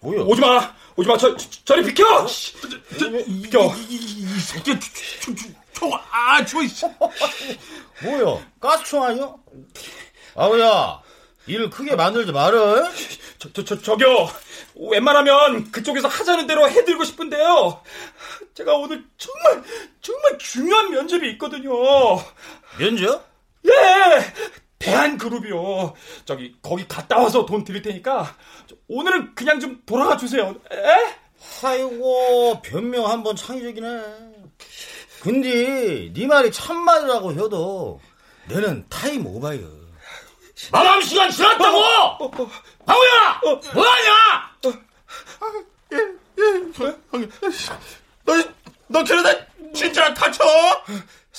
뭐야? 0.00 0.22
오지 0.22 0.40
마, 0.40 0.74
오지 0.96 1.08
마. 1.08 1.16
저, 1.16 1.36
저 1.36 1.48
저리 1.64 1.84
비켜. 1.84 2.26
씨. 2.26 2.54
저, 2.98 3.10
비켜. 3.10 3.74
이, 3.88 3.94
이, 3.94 4.22
이 4.22 4.40
새끼, 4.40 4.78
총, 5.72 5.90
아, 6.10 6.44
저, 6.44 6.64
씨. 6.66 6.86
뭐야? 8.02 8.44
가스총 8.60 9.02
아니야? 9.02 9.34
아우야, 10.36 11.02
일 11.46 11.70
크게 11.70 11.96
만들지 11.96 12.32
말어. 12.32 12.84
저, 13.38 13.52
저, 13.52 13.64
저, 13.64 13.80
저기요. 13.80 14.28
웬만하면 14.74 15.70
그쪽에서 15.72 16.08
하자는 16.08 16.46
대로 16.46 16.68
해드리고 16.68 17.04
싶은데요. 17.04 17.82
제가 18.54 18.74
오늘 18.74 19.04
정말, 19.16 19.62
정말 20.00 20.38
중요한 20.38 20.90
면접이 20.90 21.30
있거든요. 21.32 21.72
면접? 22.78 23.26
예! 23.66 23.70
대한그룹이요. 24.78 25.94
저기, 26.24 26.54
거기 26.62 26.86
갔다 26.88 27.18
와서 27.18 27.44
돈 27.44 27.64
드릴 27.64 27.82
테니까, 27.82 28.34
오늘은 28.88 29.34
그냥 29.34 29.60
좀 29.60 29.82
돌아가 29.84 30.16
주세요. 30.16 30.54
에? 30.72 31.16
아이고, 31.62 32.62
변명 32.62 33.06
한번 33.06 33.36
창의적이네. 33.36 34.02
근데, 35.20 36.10
네 36.14 36.26
말이 36.26 36.50
참말이라고 36.50 37.32
해도, 37.32 38.00
너는 38.48 38.86
타임 38.88 39.26
오바야. 39.26 39.79
마감 40.70 41.00
시간 41.02 41.30
지났다고! 41.30 42.30
방우야! 42.86 43.40
뭐하냐! 43.74 44.50
예, 45.92 45.96
예, 45.96 46.42
형님. 47.10 47.30
너, 48.24 48.42
너 48.88 49.04
그러다 49.04 49.46
진짜 49.74 50.12
다쳐? 50.14 50.44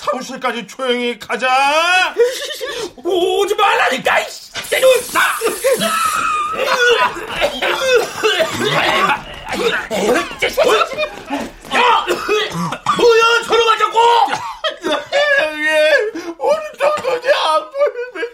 사무실까지 0.02 0.66
조용히 0.68 1.18
가자. 1.20 2.16
오지 3.04 3.56
말라니까, 3.56 4.20
이 4.20 4.26
때려! 4.70 4.88
야! 11.76 12.06
뭐야, 12.98 13.44
저러! 13.48 13.62
형님, 15.40 16.36
오늘 16.38 16.62
정도지 16.80 17.28
안 17.30 17.62
보이는데. 17.72 18.32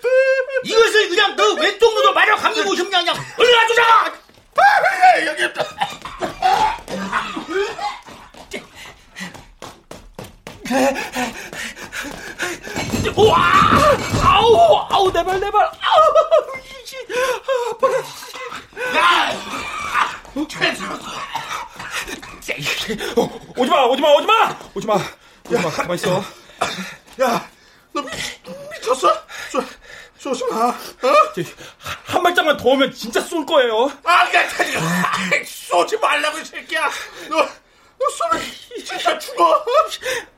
이것을 0.64 1.10
그냥 1.10 1.36
너 1.36 1.54
왼쪽 1.54 1.94
눈으로 1.94 2.14
마려 2.14 2.36
감기고 2.36 2.76
싶냐, 2.76 3.00
그냥. 3.00 3.16
얼른 3.38 3.52
놔주자! 3.52 4.14
형님, 5.26 5.54
우 7.50 8.07
와! 13.16 13.38
아우! 14.24 14.86
아우, 14.90 15.12
내 15.12 15.24
발, 15.24 15.40
내 15.40 15.50
발! 15.50 15.66
아우! 15.66 16.04
이씨! 16.84 16.98
아파라! 17.72 18.00
어, 23.16 23.40
오지 23.58 23.70
마, 23.70 23.84
오지 23.86 24.02
마, 24.02 24.10
오지 24.14 24.28
마! 24.28 24.60
오지 24.76 24.88
마! 24.88 24.96
오지 25.50 25.64
마, 25.64 25.70
가만 25.72 25.96
있어. 25.96 26.24
야, 27.22 27.50
너 27.94 28.02
미, 28.02 28.12
미쳤어? 28.72 29.14
쏘, 29.52 29.64
쏘지 30.20 30.44
마. 30.52 30.68
어? 30.68 30.76
한 32.06 32.24
발짝만 32.24 32.58
더 32.58 32.70
오면 32.70 32.94
진짜 32.94 33.22
쏠 33.22 33.46
거예요. 33.46 33.92
아, 34.04 34.26
야, 34.34 34.44
야, 34.44 34.50
쏘지 35.46 35.98
말라고, 35.98 36.38
이 36.40 36.46
새끼야. 36.46 36.90
너, 37.30 37.48
너 38.00 38.10
쏘면 38.10 38.44
진짜 38.86 39.18
죽어. 39.20 39.66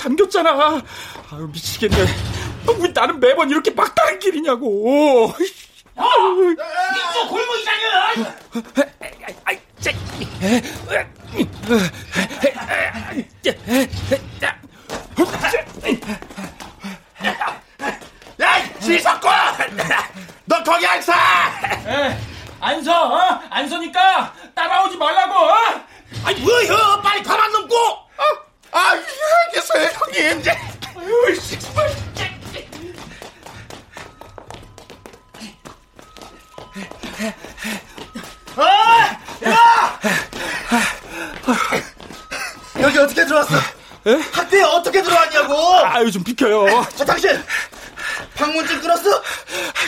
잠겼잖아. 0.00 0.80
아유, 1.30 1.50
미치겠네. 1.52 1.96
왜 2.80 2.88
나는 2.94 3.20
매번 3.20 3.50
이렇게 3.50 3.70
막다른 3.70 4.18
길이냐고. 4.18 5.34
형! 5.94 6.56
이쪽 6.56 7.28
골목이잖여! 7.28 8.24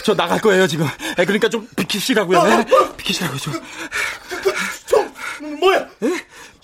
저 0.05 0.15
나갈 0.15 0.41
거예요, 0.41 0.67
지금. 0.67 0.87
에, 1.19 1.25
그러니까 1.25 1.49
좀 1.49 1.69
비키시라고요. 1.77 2.39
어, 2.39 2.49
에? 2.49 2.65
비키시라고요, 2.97 3.39
좀. 3.39 3.53
총! 4.87 5.15
뭐야? 5.61 5.87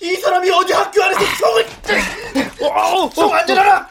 이 0.01 0.15
사람이 0.15 0.49
어디 0.51 0.73
학교 0.73 1.03
안에서 1.03 1.19
총을! 1.37 1.67
총 3.15 3.33
안 3.33 3.45
들어라! 3.45 3.87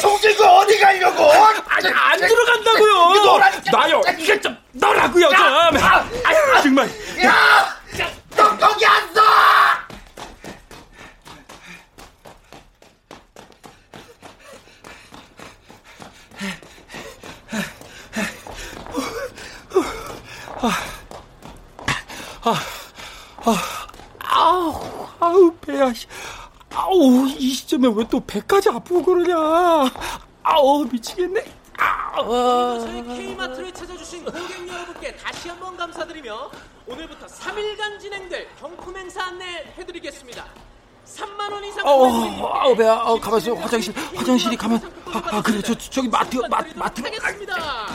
총 0.00 0.20
들고 0.20 0.44
어디 0.44 0.78
가려고! 0.78 1.32
아니, 1.32 1.88
안 1.88 2.18
들어간다고요! 2.20 3.24
너라니까! 3.24 3.70
나요! 3.72 4.02
이게 4.18 4.40
좀, 4.40 4.56
너라고요, 4.72 5.28
좀! 5.28 5.34
야! 5.34 6.06
아유, 6.24 6.62
정말. 6.62 6.88
야! 7.24 7.76
너 8.36 8.56
거기 8.56 8.86
안 8.86 9.14
서! 9.14 9.20
아우, 24.20 24.80
아우, 25.20 25.52
배야. 25.60 25.92
씨. 25.92 26.06
아우, 26.74 27.26
이 27.26 27.50
시점에 27.52 27.88
왜 27.94 28.04
또 28.10 28.20
배까지 28.20 28.70
아프고 28.70 29.02
그러냐. 29.04 29.90
아우, 30.42 30.84
미치겠네. 30.90 31.44
아우. 31.78 32.80
저희 32.80 33.02
K마트를 33.02 33.72
찾아주신 33.72 34.24
고객 34.24 34.68
여러분께 34.68 35.16
다시 35.16 35.48
한번 35.48 35.76
감사드리며 35.76 36.50
오늘부터 36.86 37.26
3일간 37.26 37.98
진행될 38.00 38.48
경품 38.60 38.96
행사 38.96 39.24
안내해드리겠습니다. 39.24 40.44
3만 41.06 41.52
원 41.52 41.64
이상 41.64 41.86
어, 41.86 41.96
구매되는 41.98 42.44
아우, 42.44 42.76
배야. 42.76 42.94
어, 42.94 43.18
가만있어. 43.20 43.54
화장실, 43.54 43.94
화장실이 44.16 44.56
가만. 44.56 44.80
아, 45.12 45.22
아, 45.36 45.42
그래. 45.42 45.60
저, 45.62 45.74
저기 45.74 46.08
마트, 46.08 46.36
마트, 46.48 46.72
마트. 46.78 47.00
하겠습니다. 47.02 47.86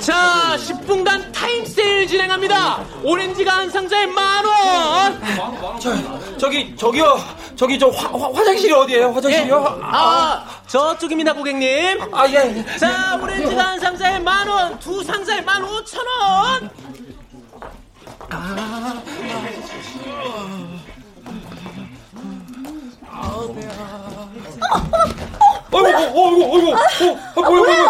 자, 0.00 0.56
10분간 0.56 1.30
타임 1.32 1.64
세일 1.66 2.06
진행합니다. 2.06 2.82
오렌지가 3.02 3.58
한 3.58 3.70
상자에 3.70 4.06
만 4.06 4.44
원. 4.46 5.78
저, 5.78 5.92
저기, 6.38 6.74
저기요. 6.74 7.18
저기, 7.54 7.78
저 7.78 7.88
화, 7.88 8.08
화, 8.08 8.32
화장실이 8.32 8.72
어디예요? 8.72 9.10
화장실이요? 9.12 9.80
아, 9.82 10.46
저쪽입니다, 10.66 11.34
고객님. 11.34 12.14
아, 12.14 12.26
예. 12.28 12.64
자, 12.78 13.18
오렌지가 13.22 13.62
한 13.62 13.78
상자에 13.80 14.18
만 14.20 14.48
원, 14.48 14.78
두 14.78 15.04
상자에 15.04 15.42
만 15.42 15.62
오천 15.62 16.00
원. 16.06 16.70
어이구, 25.72 25.88
어이구, 25.88 26.54
어이구, 26.54 26.72
어, 26.72 26.76
아, 27.36 27.48
뭐야, 27.48 27.60
뭐야, 27.60 27.84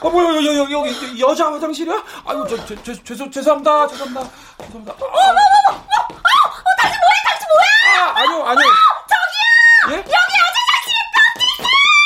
아, 0.00 0.08
뭐야, 0.08 0.34
여기, 0.36 0.56
여기, 0.58 0.72
여기, 0.74 1.20
여자 1.20 1.46
화장실이야? 1.52 2.02
아유, 2.26 2.44
저, 2.48 2.56
저, 2.66 2.74
저, 2.82 2.92
죄송, 3.04 3.30
죄송합니다, 3.30 3.86
죄송합니다, 3.88 4.28
죄송합니다. 4.58 4.94
어머머머, 4.98 5.84
당신 6.78 6.98
뭐야, 7.00 7.18
당신 7.28 7.46
뭐야? 7.54 7.68
아, 8.00 8.18
아니요, 8.18 8.44
아니요. 8.46 8.66
저기요! 9.10 9.92
예? 9.92 9.96
여기 9.98 10.10
여자 10.10 10.58
화장실에 10.66 10.98
몇 11.14 11.18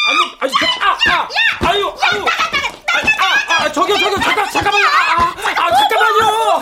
아니, 0.09 0.19
아니, 0.41 0.53
저, 0.61 0.63
아, 0.85 0.87
아, 1.17 1.69
아유, 1.71 1.81
아유. 2.03 2.25
아, 2.27 3.55
아, 3.55 3.65
아, 3.65 3.73
저기요, 3.73 3.97
저기요, 3.97 4.19
잠깐, 4.21 4.51
잠깐만요, 4.51 4.87
아, 4.87 4.91
아, 4.91 5.35
아, 5.57 5.75
잠깐만요. 5.79 6.61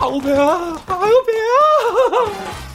아우, 0.00 0.18
배야, 0.20 0.40
아유, 0.88 1.24
배야. 1.26 2.71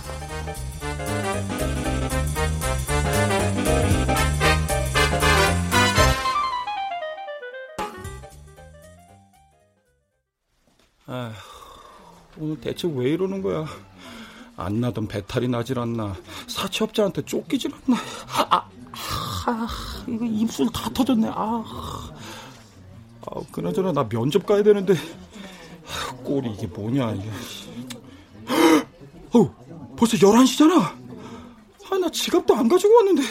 오늘 12.40 12.60
대체 12.60 12.88
왜 12.94 13.12
이러는 13.12 13.42
거야? 13.42 13.66
안 14.56 14.80
나던 14.80 15.08
배탈이 15.08 15.48
나질 15.48 15.80
않나? 15.80 16.16
사채업자한테 16.48 17.24
쫓기질 17.26 17.72
않나? 17.74 18.00
아, 18.50 18.70
아, 19.46 19.68
이거 20.08 20.26
입술 20.26 20.68
다 20.72 20.90
터졌네. 20.90 21.30
아, 21.30 21.64
아 23.26 23.42
그나저나 23.52 23.92
나 23.92 24.08
면접 24.08 24.46
가야 24.46 24.64
되는데 24.64 24.94
아, 24.94 26.16
꼴이 26.24 26.54
이게 26.54 26.68
뭐냐 26.68 27.12
이게. 27.14 27.30
어, 29.34 29.96
벌써 29.96 30.18
11시잖아. 30.18 30.82
아, 31.90 31.98
나 31.98 32.10
지갑도 32.10 32.56
안 32.56 32.68
가지고 32.68 32.96
왔는데. 32.96 33.22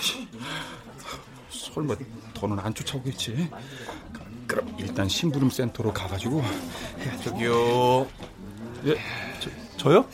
설마 1.50 1.94
더는 2.34 2.58
안 2.58 2.72
쫓아오겠지? 2.72 3.50
그럼 4.46 4.74
일단 4.78 5.08
심부름 5.08 5.50
센터로 5.50 5.92
가가지고 5.92 6.42
저기요. 7.24 8.06
예, 8.86 8.94
저, 9.40 9.50
저요? 9.76 10.06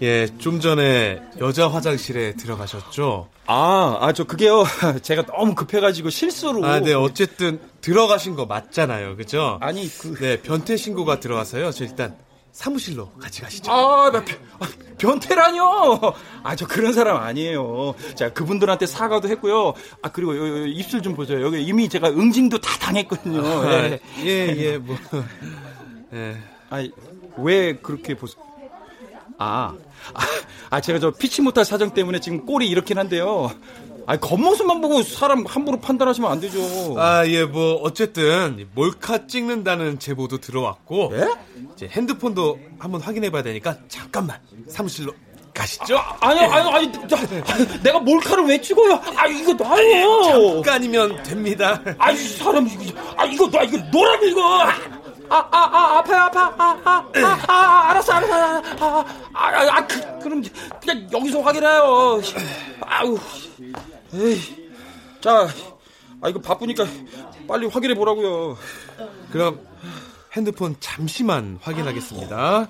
예, 0.00 0.28
좀 0.38 0.60
전에 0.60 1.20
여자 1.40 1.68
화장실에 1.68 2.34
들어가셨죠? 2.34 3.28
아, 3.46 3.98
아, 4.00 4.12
저 4.12 4.24
그게요. 4.24 4.64
제가 5.02 5.26
너무 5.26 5.54
급해가지고 5.54 6.10
실수로. 6.10 6.64
아, 6.64 6.80
네, 6.80 6.94
어쨌든 6.94 7.60
들어가신 7.80 8.34
거 8.36 8.46
맞잖아요. 8.46 9.16
그죠? 9.16 9.58
아니, 9.60 9.88
그. 9.98 10.14
네, 10.20 10.40
변태 10.40 10.76
신고가 10.76 11.18
들어와서요. 11.20 11.70
저 11.72 11.84
일단 11.84 12.16
사무실로 12.52 13.10
같이 13.20 13.42
가시죠. 13.42 13.70
아, 13.70 14.10
나 14.10 14.24
변, 14.24 14.36
아, 14.58 14.68
변태라뇨! 14.98 16.14
아, 16.42 16.56
저 16.56 16.66
그런 16.66 16.92
사람 16.92 17.16
아니에요. 17.16 17.94
자, 18.16 18.32
그분들한테 18.32 18.86
사과도 18.86 19.28
했고요. 19.28 19.74
아, 20.02 20.08
그리고 20.10 20.36
요, 20.36 20.62
요, 20.62 20.66
입술 20.66 21.02
좀 21.02 21.14
보세요. 21.14 21.40
여기 21.42 21.62
이미 21.62 21.88
제가 21.88 22.08
응징도 22.08 22.58
다 22.58 22.76
당했거든요. 22.80 23.42
예, 23.70 24.00
예, 24.24 24.56
예, 24.56 24.78
뭐. 24.78 24.96
예. 26.12 26.36
아니, 26.70 26.90
왜 27.36 27.76
그렇게 27.76 28.14
보세요? 28.14 28.42
아, 29.38 29.74
아, 30.14 30.20
아, 30.70 30.80
제가 30.80 30.98
저 30.98 31.10
피치 31.12 31.42
못할 31.42 31.64
사정 31.64 31.94
때문에 31.94 32.18
지금 32.18 32.44
꼴이 32.44 32.68
이렇긴 32.68 32.98
한데요. 32.98 33.52
아, 34.08 34.16
겉모습만 34.16 34.80
보고 34.80 35.02
사람 35.02 35.44
함부로 35.44 35.78
판단하시면 35.78 36.32
안 36.32 36.40
되죠. 36.40 36.58
아, 36.96 37.26
예, 37.26 37.44
뭐, 37.44 37.74
어쨌든, 37.74 38.66
몰카 38.74 39.26
찍는다는 39.26 39.98
제보도 39.98 40.38
들어왔고, 40.38 41.12
예? 41.12 41.28
이제 41.74 41.88
핸드폰도 41.88 42.58
한번 42.78 43.02
확인해 43.02 43.28
봐야 43.28 43.42
되니까, 43.42 43.76
잠깐만, 43.86 44.40
사무실로 44.66 45.12
가시죠. 45.52 45.98
아, 45.98 46.16
아니요, 46.20 46.50
아니요, 46.50 46.74
아니, 46.74 46.92
저, 47.06 47.18
내가 47.82 48.00
몰카를 48.00 48.46
왜 48.46 48.58
찍어요? 48.58 48.98
아, 49.14 49.26
이거 49.26 49.52
놔요. 49.52 50.22
잠깐이면 50.62 51.22
됩니다. 51.24 51.78
아, 51.98 52.10
이 52.10 52.16
사람, 52.16 52.66
이거, 52.66 52.98
아, 53.14 53.26
이거 53.26 53.46
놔, 53.46 53.62
이거 53.64 53.76
노라고, 53.92 54.24
이거. 54.24 54.62
아, 55.28 55.36
아, 55.36 55.46
아, 55.50 55.98
아파요, 55.98 56.22
아파. 56.22 56.46
아, 56.56 56.80
아, 56.82 57.04
아, 57.14 57.38
아, 57.46 57.90
알았어, 57.90 58.12
알았어. 58.14 58.34
아, 58.34 58.62
아, 58.80 59.04
아, 59.34 59.76
아 59.76 59.86
그, 59.86 60.18
그럼 60.20 60.42
그냥 60.80 61.06
여기서 61.12 61.40
확인해요. 61.42 62.22
아우, 62.80 63.18
에이. 64.14 64.70
자, 65.20 65.48
아, 66.20 66.28
이거 66.28 66.40
바쁘니까 66.40 66.84
빨리 67.46 67.66
확인해 67.66 67.94
보라고요. 67.94 68.56
그럼, 69.30 69.60
핸드폰 70.32 70.76
잠시만 70.80 71.58
확인하겠습니다. 71.62 72.68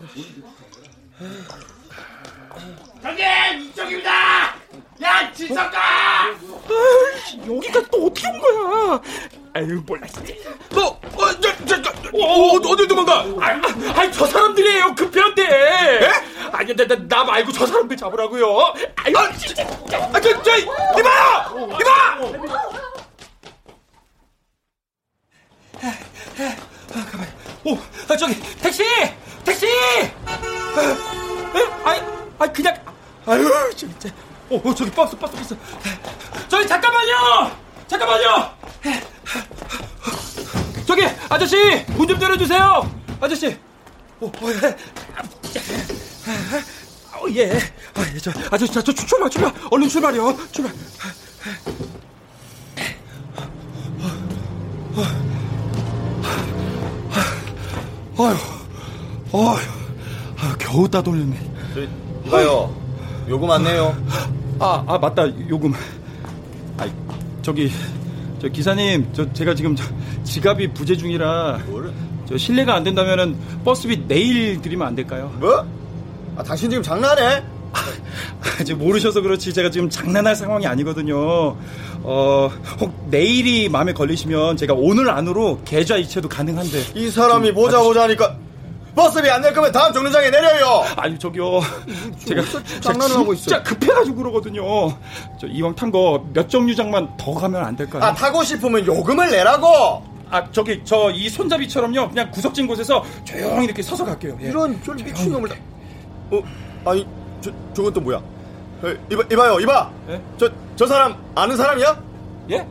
저기 3.02 3.22
이쪽입니다. 3.70 4.57
야 5.02 5.32
지석아. 5.32 6.34
여기가 7.46 7.80
또 7.90 8.06
어떻게 8.06 8.28
온 8.28 8.40
거야? 8.40 9.00
아유, 9.54 9.82
몰라, 9.86 10.06
진짜. 10.08 10.34
너, 10.70 10.86
어, 10.88 11.40
저, 11.40 11.64
저, 11.66 11.82
저, 11.82 11.90
어, 11.90 12.24
어, 12.24 12.56
어딜 12.56 12.86
도망가? 12.88 13.24
아, 13.40 14.00
아니, 14.00 14.12
저 14.12 14.26
사람들이에요, 14.26 14.94
그 14.96 15.10
변태. 15.10 15.42
에? 15.42 16.06
아니, 16.52 16.72
아니, 16.72 16.76
나, 16.76 16.86
나, 16.86 16.96
나 17.08 17.24
말고 17.24 17.52
저 17.52 17.66
사람들 17.66 17.96
잡으라고요. 17.96 18.46
아유, 18.96 19.14
진짜. 19.38 19.64
아, 20.12 20.20
저, 20.20 20.42
저, 20.42 20.56
이봐요! 20.58 21.68
이봐! 21.80 22.18
아, 25.80 27.04
가만. 27.10 27.28
오, 27.64 27.78
아, 28.08 28.16
저기 28.16 28.40
택시, 28.60 28.82
택시. 29.44 29.66
아, 30.26 30.96
아이, 31.84 32.00
아, 32.38 32.46
그냥. 32.52 32.76
아유, 33.26 33.70
진짜. 33.76 34.08
오, 34.50 34.56
오, 34.64 34.74
저기 34.74 34.90
버스, 34.90 35.16
버스, 35.16 35.36
버스. 35.36 35.56
저기 36.48 36.66
잠깐만요. 36.66 37.52
잠깐만요. 37.86 38.50
저기 40.86 41.02
아저씨 41.28 41.84
문 41.96 42.08
좀 42.08 42.20
열어주세요. 42.20 42.90
아저씨. 43.20 43.56
오, 44.20 44.26
오, 44.26 44.50
예. 44.50 44.76
어, 47.14 47.26
예. 47.34 47.52
아, 47.94 48.04
예, 48.14 48.18
저, 48.18 48.30
아저씨, 48.50 48.72
저, 48.72 48.80
저, 48.82 48.92
출발, 48.92 49.28
출발. 49.28 49.52
얼른 49.70 49.88
출발이요. 49.88 50.38
출발. 50.52 50.72
아휴, 58.18 58.36
아휴, 59.32 59.56
아, 60.38 60.56
겨우 60.58 60.88
따돌렸네. 60.88 61.38
이봐요. 62.26 62.74
요금 63.28 63.50
안 63.50 63.62
내요. 63.64 63.96
아, 64.58 64.82
아, 64.86 64.98
맞다. 64.98 65.26
요금. 65.48 65.72
아, 66.78 66.86
저기, 67.42 67.70
저 68.40 68.48
기사님, 68.48 69.08
저 69.12 69.30
제가 69.32 69.54
지금 69.54 69.76
저 69.76 69.84
지갑이 70.24 70.72
부재 70.72 70.96
중이라. 70.96 71.60
저 72.26 72.36
실례가 72.36 72.74
안 72.74 72.84
된다면은 72.84 73.36
버스비 73.64 74.06
내일 74.06 74.60
드리면 74.60 74.86
안 74.86 74.94
될까요? 74.94 75.32
뭐? 75.38 75.66
아, 76.36 76.42
당신 76.42 76.70
지금 76.70 76.82
장난해? 76.82 77.42
아직 78.60 78.74
모르셔서 78.74 79.20
그렇지 79.20 79.52
제가 79.52 79.70
지금 79.70 79.90
장난할 79.90 80.34
상황이 80.34 80.66
아니거든요. 80.66 81.56
어, 82.02 82.50
혹 82.80 83.08
내일이 83.10 83.68
마음에 83.68 83.92
걸리시면 83.92 84.56
제가 84.56 84.74
오늘 84.74 85.10
안으로 85.10 85.60
계좌 85.64 85.96
이체도 85.96 86.28
가능한데. 86.28 86.78
이 86.94 87.10
사람이 87.10 87.52
보자 87.52 87.80
보자 87.80 88.04
하니까 88.04 88.36
버스비 88.98 89.30
안 89.30 89.40
낼 89.40 89.52
거면 89.54 89.70
다음 89.70 89.92
정류장에 89.92 90.28
내려요. 90.30 90.82
아니 90.96 91.16
저기요. 91.16 91.60
제가 92.26 92.42
장난을 92.80 93.16
하고 93.16 93.32
있어. 93.32 93.42
진짜 93.42 93.62
급해가지고 93.62 94.16
그러거든요. 94.16 94.62
저 95.40 95.46
이왕 95.46 95.74
탄 95.76 95.92
거 95.92 96.20
몇 96.32 96.50
정류장만 96.50 97.16
더 97.16 97.32
가면 97.32 97.64
안 97.64 97.76
될까요? 97.76 98.02
아 98.02 98.12
타고 98.12 98.42
싶으면 98.42 98.84
요금을 98.84 99.30
내라고. 99.30 100.02
아 100.30 100.50
저기 100.50 100.82
저 100.84 101.10
이 101.12 101.28
손잡이처럼요. 101.28 102.08
그냥 102.08 102.30
구석진 102.32 102.66
곳에서 102.66 103.04
조용히 103.24 103.64
이렇게 103.66 103.82
서서 103.82 104.04
갈게요. 104.04 104.36
예. 104.42 104.48
이런 104.48 104.82
쫄 104.82 104.96
미친놈을 104.96 105.48
다. 105.48 105.54
어 106.32 106.42
아니 106.84 107.06
저 107.40 107.50
저건 107.74 107.92
또 107.92 108.00
뭐야? 108.00 108.20
에, 108.84 108.96
이봐 109.12 109.22
이봐요 109.32 109.60
이봐. 109.60 109.90
예? 110.10 110.20
저저 110.36 110.86
사람 110.88 111.14
아는 111.36 111.56
사람이야? 111.56 112.02
예? 112.50 112.66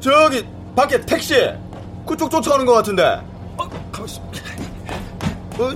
저기 0.00 0.46
밖에 0.76 1.00
택시 1.00 1.34
그쪽 2.06 2.30
쫓아오는 2.30 2.64
것 2.64 2.72
같은데. 2.74 3.20
어, 3.56 3.68
가만있어. 3.90 4.22
어, 5.58 5.72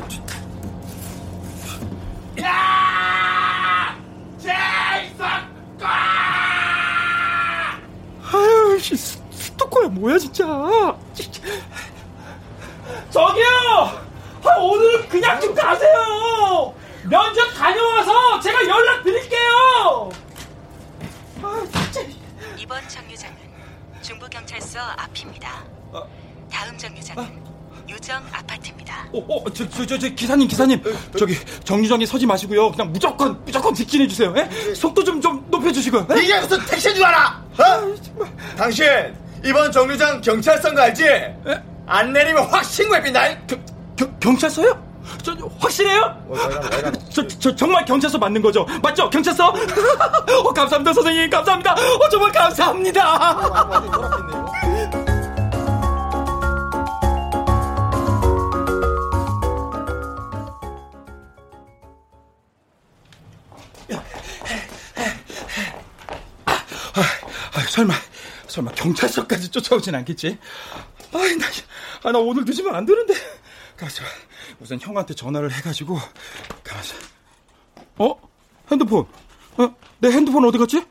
아유, 8.32 8.78
씨, 8.78 8.96
스- 8.96 9.20
스토커야 9.30 9.88
뭐야 9.88 10.18
진짜. 10.18 10.44
저기요. 13.10 13.46
아, 14.44 14.56
오늘은 14.58 15.08
그냥 15.08 15.40
좀 15.40 15.54
가세요. 15.54 16.74
면접 17.04 17.52
다녀와서 17.54 18.40
제가 18.40 18.66
연락 18.66 19.02
드릴게요. 19.02 20.10
아, 21.42 21.62
진짜. 21.72 22.00
이번 22.56 22.88
정류장은 22.88 23.36
중부경찰서 24.02 24.80
앞입니다. 24.80 25.64
아. 25.92 26.02
다음 26.50 26.76
정류장은 26.78 27.51
유정 27.92 28.22
아파트입니다. 28.32 29.06
어, 29.12 29.18
어, 29.18 29.44
저, 29.52 29.68
저, 29.68 29.84
저, 29.86 29.98
저, 29.98 30.08
기사님, 30.08 30.48
기사님. 30.48 30.82
저기, 31.18 31.36
정류장에 31.64 32.06
서지 32.06 32.24
마시고요. 32.26 32.70
그냥 32.72 32.90
무조건, 32.92 33.38
무조건 33.44 33.74
직진해 33.74 34.08
주세요. 34.08 34.32
예? 34.36 34.74
속도 34.74 35.04
좀, 35.04 35.20
좀 35.20 35.44
높여주시고요. 35.50 36.06
예? 36.16 36.22
이게 36.22 36.40
무슨 36.40 36.64
택시인 36.66 36.94
줄 36.94 37.04
알아? 37.04 37.42
어? 37.58 38.24
당신 38.56 38.86
이번 39.44 39.70
정류장 39.70 40.20
경찰서인 40.22 40.74
거 40.74 40.82
알지? 40.82 41.04
안 41.86 42.12
내리면 42.12 42.44
확 42.46 42.64
신고해 42.64 43.02
빈다. 43.02 43.28
경, 43.46 43.62
경, 43.96 44.16
경찰서요? 44.20 44.92
저, 45.22 45.32
확실해요? 45.58 46.16
저, 47.10 47.26
저, 47.26 47.54
정말 47.54 47.84
경찰서 47.84 48.16
맞는 48.18 48.40
거죠? 48.40 48.66
맞죠? 48.82 49.10
경찰서? 49.10 49.48
어, 49.48 50.52
감사합니다, 50.54 50.92
선생님. 50.94 51.28
감사합니다. 51.28 51.74
어, 51.74 52.08
정말 52.08 52.32
감사합니다. 52.32 54.41
설마 68.52 68.72
경찰서까지 68.72 69.48
쫓아오진 69.48 69.94
않겠지? 69.94 70.38
아이, 71.14 71.36
나, 71.36 71.46
아, 72.04 72.12
나 72.12 72.18
오늘 72.18 72.44
늦으면 72.44 72.74
안 72.74 72.84
되는데. 72.84 73.14
가만있어. 73.76 74.02
우선 74.60 74.78
형한테 74.78 75.14
전화를 75.14 75.50
해가지고, 75.50 75.98
가만있어. 76.62 76.94
어? 77.96 78.14
핸드폰. 78.70 79.06
어? 79.56 79.74
내 80.00 80.10
핸드폰 80.10 80.44
어디 80.44 80.58
갔지? 80.58 80.84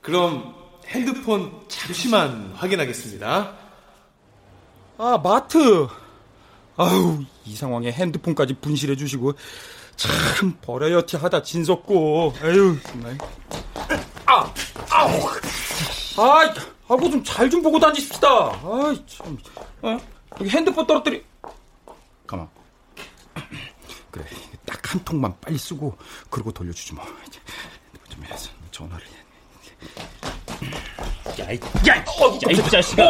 그럼 0.00 0.54
핸드폰 0.86 1.52
잠시만 1.66 2.52
확인하겠습니다. 2.54 3.56
아, 4.98 5.18
마트. 5.18 5.88
아우, 6.76 7.24
이 7.46 7.56
상황에 7.56 7.90
핸드폰까지 7.90 8.54
분실해 8.60 8.94
주시고. 8.94 9.32
참, 9.96 10.56
버려야티 10.62 11.16
하다 11.16 11.42
진섰고. 11.42 12.34
에휴, 12.44 12.80
정말. 12.84 13.18
아, 14.26 14.54
아우. 14.90 15.10
아, 16.18 16.54
아고 16.88 17.10
좀 17.10 17.22
잘 17.22 17.48
좀 17.50 17.62
보고 17.62 17.78
다니십시다. 17.78 18.28
아, 18.28 18.94
참. 19.06 19.38
어? 19.82 19.98
여기 20.40 20.50
핸드폰 20.50 20.86
떨어뜨리. 20.86 21.24
가만. 22.26 22.48
그래, 24.10 24.24
딱 24.66 24.78
한 24.94 25.04
통만 25.04 25.34
빨리 25.40 25.58
쓰고 25.58 25.96
그러고 26.30 26.50
돌려주지 26.50 26.94
뭐. 26.94 27.04
좀 28.08 28.24
해서 28.24 28.50
전화를 28.70 29.04
해. 30.62 30.70
야, 31.40 31.52
이, 31.52 31.60
야, 31.88 31.96
야, 31.96 32.04
이 32.50 32.70
자식아. 32.70 33.02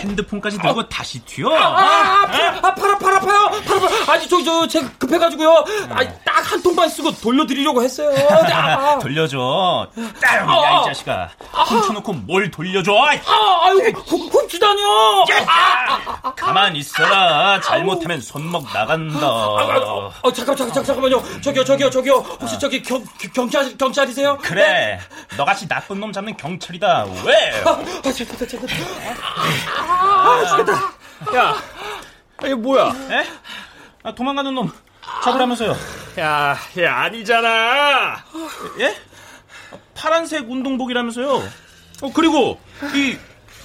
핸드폰까지 0.00 0.58
들고 0.58 0.88
다시 0.88 1.18
튀어. 1.20 1.48
아, 1.48 1.64
아, 1.66 2.22
아, 2.22 2.26
팔, 2.26 2.46
아, 2.46 2.60
팔, 2.74 2.98
팔 2.98 3.14
아파요. 3.14 3.50
팔 3.66 3.76
아파요. 3.76 3.88
아니, 4.12 4.28
저, 4.28 4.42
저, 4.44 4.68
제가 4.68 4.88
급해가지고요. 4.98 5.64
아니, 5.90 6.08
딱한 6.24 6.62
통만 6.62 6.88
쓰고 6.88 7.10
돌려드리려고 7.12 7.82
했어요. 7.82 8.14
아, 8.30 8.98
돌려줘. 8.98 9.88
따요, 10.20 10.40
야, 10.62 10.80
이 10.82 10.84
자식아. 10.86 11.30
훔쳐놓고 11.68 12.12
뭘 12.12 12.50
돌려줘. 12.50 12.92
아, 12.94 13.66
아유, 13.66 13.92
훔- 14.06 14.28
훔치다뇨. 14.28 15.24
야, 15.32 16.32
가만 16.36 16.76
있어라. 16.76 17.60
잘못하면 17.60 18.20
손목 18.20 18.64
나간다. 18.72 19.26
어, 19.26 20.32
잠깐, 20.32 20.54
잠깐, 20.56 20.84
잠깐만요. 20.84 21.40
저기요, 21.40 21.64
저기요, 21.64 21.90
저기요. 21.90 22.14
혹시 22.40 22.58
저기 22.58 22.82
경, 22.82 23.04
경찰, 23.34 23.76
경찰이세요? 23.76 24.38
그래. 24.42 25.00
너같이 25.36 25.66
나쁜 25.66 25.98
놈 26.00 26.12
잡는 26.12 26.35
경찰이다. 26.36 27.06
왜? 27.24 27.62
아, 27.64 27.82
잠깐, 28.12 28.48
잠깐. 28.48 28.68
아, 29.78 30.44
죽겠다. 30.50 30.72
야, 31.36 31.56
이게 32.42 32.54
뭐야? 32.54 32.88
에? 33.10 33.26
아, 34.02 34.14
도망가는 34.14 34.54
놈 34.54 34.70
잡으라면서요. 35.24 35.76
야, 36.18 36.56
야, 36.80 36.96
아니잖아. 37.02 38.24
예? 38.80 38.96
파란색 39.94 40.48
운동복이라면서요. 40.50 41.34
어, 42.02 42.12
그리고 42.14 42.60
이, 42.94 43.16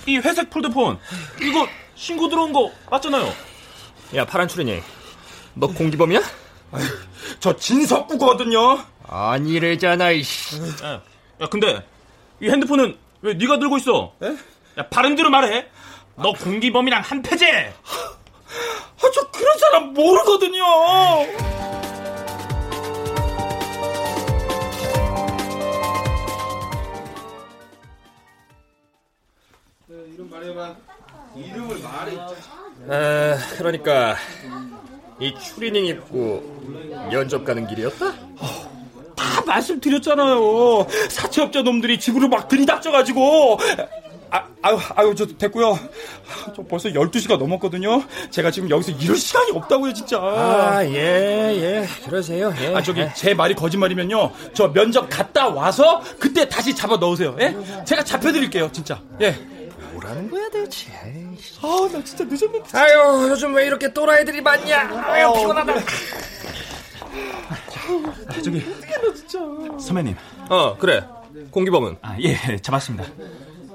이 0.06 0.18
회색 0.18 0.50
폴더폰. 0.50 0.98
이거 1.42 1.68
신고 1.96 2.30
들어온 2.30 2.54
거 2.54 2.72
맞잖아요. 2.90 3.34
야, 4.16 4.26
파란 4.26 4.48
추리닝. 4.48 4.82
너 5.54 5.68
공기범이야? 5.68 6.22
저 7.40 7.56
진석구거든요. 7.56 8.84
아니래잖아, 9.08 10.12
이씨. 10.12 10.58
야, 10.84 11.02
야, 11.42 11.48
근데 11.50 11.86
이 12.42 12.50
핸드폰은 12.50 12.98
왜 13.22 13.34
네가 13.36 13.60
들고 13.60 13.78
있어? 13.78 14.16
야, 14.78 14.88
바른대로 14.90 15.30
말해. 15.30 15.68
너 16.16 16.34
공기범이랑 16.34 17.02
한 17.02 17.22
패제. 17.22 17.74
아, 17.84 19.10
저 19.14 19.32
그런 19.32 19.58
사람 19.60 19.94
모르거든요. 19.94 20.64
이름 29.88 30.30
말해봐. 30.30 30.76
이름을 31.36 31.80
말해. 31.80 32.18
아, 32.90 33.38
그러니까 33.58 34.16
이 35.20 35.34
추리닝 35.38 35.86
입고 35.86 37.08
면접 37.12 37.46
가는 37.46 37.68
길이었다? 37.68 38.14
다 39.22 39.42
말씀드렸잖아요. 39.46 40.88
사채업자 41.10 41.62
놈들이 41.62 42.00
집으로 42.00 42.28
막 42.28 42.48
들이닥쳐가지고. 42.48 43.60
아, 44.34 44.46
아유, 44.62 44.80
아유, 44.96 45.14
저 45.16 45.26
됐고요. 45.26 45.78
저 46.56 46.64
벌써 46.64 46.88
12시가 46.88 47.38
넘었거든요. 47.38 48.04
제가 48.30 48.50
지금 48.50 48.70
여기서 48.70 48.94
이럴 48.94 49.18
시간이 49.18 49.52
없다고요, 49.52 49.94
진짜. 49.94 50.18
아, 50.20 50.86
예, 50.86 50.94
예. 50.96 51.88
그러세요. 52.06 52.54
예. 52.62 52.74
아, 52.74 52.82
저기, 52.82 53.06
제 53.14 53.34
말이 53.34 53.54
거짓말이면요. 53.54 54.32
저 54.54 54.72
면접 54.72 55.08
갔다 55.10 55.50
와서 55.50 56.02
그때 56.18 56.48
다시 56.48 56.74
잡아 56.74 56.96
넣으세요. 56.96 57.36
예? 57.42 57.56
제가 57.84 58.06
잡혀 58.06 58.32
드릴게요, 58.32 58.70
진짜. 58.72 59.02
예. 59.20 59.38
뭐라는 59.92 60.30
거야, 60.32 60.50
대체. 60.50 60.90
아, 61.62 61.90
나 61.92 62.02
진짜 62.02 62.24
늦었는데. 62.24 62.78
아유, 62.78 63.28
요즘 63.30 63.54
왜 63.54 63.66
이렇게 63.66 63.92
또라이들이 63.92 64.40
많냐? 64.40 65.04
아유, 65.08 65.34
피곤하다. 65.36 65.74
저기, 68.44 68.64
선배님. 69.80 70.16
어, 70.50 70.78
그래. 70.78 71.06
공기범은? 71.52 71.98
아, 72.02 72.18
예, 72.20 72.58
잡았습니다. 72.62 73.06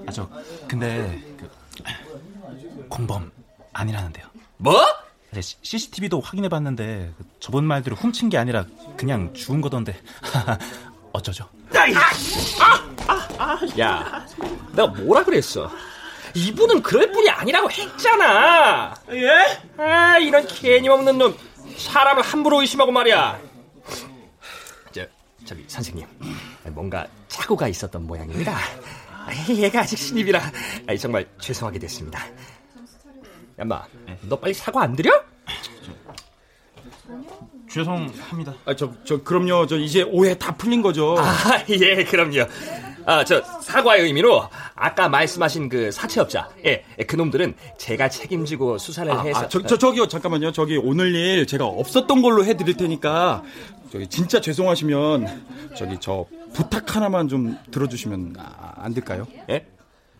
아, 0.06 0.12
저, 0.12 0.28
근데, 0.68 1.22
그, 1.38 1.50
공범 2.88 3.30
아니라는데요. 3.72 4.26
뭐? 4.58 4.80
CCTV도 5.40 6.20
확인해봤는데, 6.20 7.12
그 7.18 7.24
저번 7.40 7.64
말대로 7.64 7.96
훔친 7.96 8.28
게 8.28 8.38
아니라 8.38 8.64
그냥 8.96 9.32
주운 9.34 9.60
거던데. 9.60 10.00
어쩌죠? 11.12 11.48
야, 13.78 14.26
내가 14.72 14.86
뭐라 14.88 15.24
그랬어? 15.24 15.70
이분은 16.34 16.82
그럴 16.82 17.10
뿐이 17.12 17.28
아니라고 17.30 17.70
했잖아. 17.70 18.94
예? 19.12 19.58
아, 19.78 20.18
이런 20.18 20.46
개념 20.46 20.98
없는 20.98 21.18
놈. 21.18 21.36
사람을 21.76 22.22
함부로 22.22 22.60
의심하고 22.60 22.92
말이야. 22.92 23.40
저, 24.92 25.06
저기, 25.44 25.64
선생님. 25.68 26.06
뭔가 26.68 27.06
착오가 27.28 27.68
있었던 27.68 28.06
모양입니다. 28.06 28.56
얘가 29.50 29.80
아직 29.80 29.98
신입이라 29.98 30.40
정말 31.00 31.26
죄송하게 31.40 31.78
됐습니다. 31.80 32.24
야마, 33.58 33.82
너 34.22 34.38
빨리 34.38 34.54
사과 34.54 34.82
안 34.82 34.94
드려? 34.94 35.10
죄송합니다. 37.70 38.54
아, 38.64 38.74
저, 38.74 38.92
저, 39.04 39.22
그럼요. 39.22 39.66
저, 39.66 39.76
이제 39.76 40.02
오해 40.02 40.36
다 40.38 40.54
풀린 40.56 40.82
거죠. 40.82 41.16
아, 41.18 41.34
예, 41.68 42.04
그럼요. 42.04 42.46
아, 43.06 43.24
저, 43.24 43.40
사과의 43.40 44.02
의미로, 44.02 44.48
아까 44.74 45.08
말씀하신 45.08 45.68
그 45.68 45.92
사채업자, 45.92 46.48
예, 46.64 46.84
그 47.06 47.14
놈들은 47.14 47.54
제가 47.78 48.08
책임지고 48.08 48.78
수사를 48.78 49.10
아, 49.12 49.22
해서. 49.22 49.38
아, 49.38 49.48
저, 49.48 49.62
저, 49.62 49.78
저기요, 49.78 50.08
잠깐만요. 50.08 50.50
저기, 50.50 50.76
오늘 50.76 51.14
일 51.14 51.46
제가 51.46 51.64
없었던 51.64 52.20
걸로 52.20 52.44
해드릴 52.44 52.76
테니까, 52.76 53.44
저기, 53.92 54.08
진짜 54.08 54.40
죄송하시면, 54.40 55.44
저기, 55.76 55.96
저, 56.00 56.26
부탁 56.52 56.96
하나만 56.96 57.28
좀 57.28 57.56
들어주시면 57.70 58.34
아, 58.40 58.72
안 58.78 58.92
될까요? 58.92 59.28
예? 59.50 59.64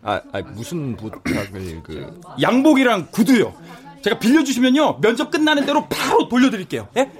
아, 0.01 0.21
아, 0.31 0.41
무슨 0.53 0.95
부탁을, 0.95 1.83
그. 1.83 2.21
양복이랑 2.41 3.07
구두요. 3.11 3.53
제가 4.01 4.17
빌려주시면요, 4.17 5.01
면접 5.01 5.29
끝나는 5.29 5.65
대로 5.65 5.85
바로 5.89 6.29
돌려드릴게요. 6.29 6.87
예? 6.95 7.11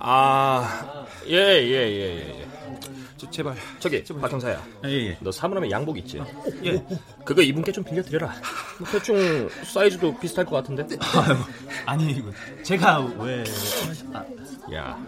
아, 0.00 1.06
예, 1.28 1.36
예, 1.36 1.70
예, 1.70 2.40
예. 2.40 2.45
저, 3.16 3.30
제발. 3.30 3.56
저기, 3.78 4.02
박형사야. 4.04 4.62
예, 4.84 4.90
예. 4.90 5.16
너 5.20 5.32
사물함에 5.32 5.70
양복 5.70 5.96
있지? 5.98 6.20
예. 6.64 6.84
그거 7.24 7.40
이분께 7.40 7.72
좀 7.72 7.82
빌려드려라. 7.82 8.34
뭐 8.78 8.88
대충 8.90 9.48
사이즈도 9.64 10.18
비슷할 10.18 10.44
것 10.44 10.56
같은데? 10.56 10.86
아니, 11.86 12.22
제가 12.62 13.00
왜. 13.18 13.42
야, 14.74 14.98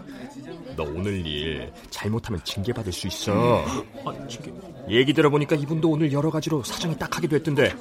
너 0.75 0.83
오늘 0.83 1.25
일 1.25 1.71
잘못하면 1.89 2.41
징계 2.43 2.73
받을 2.73 2.91
수 2.91 3.07
있어. 3.07 3.63
아, 4.05 4.27
징계. 4.27 4.51
얘기 4.89 5.13
들어보니까 5.13 5.55
이분도 5.55 5.89
오늘 5.89 6.11
여러 6.11 6.31
가지로 6.31 6.63
사정이 6.63 6.97
딱하기도 6.97 7.35
했던데 7.35 7.73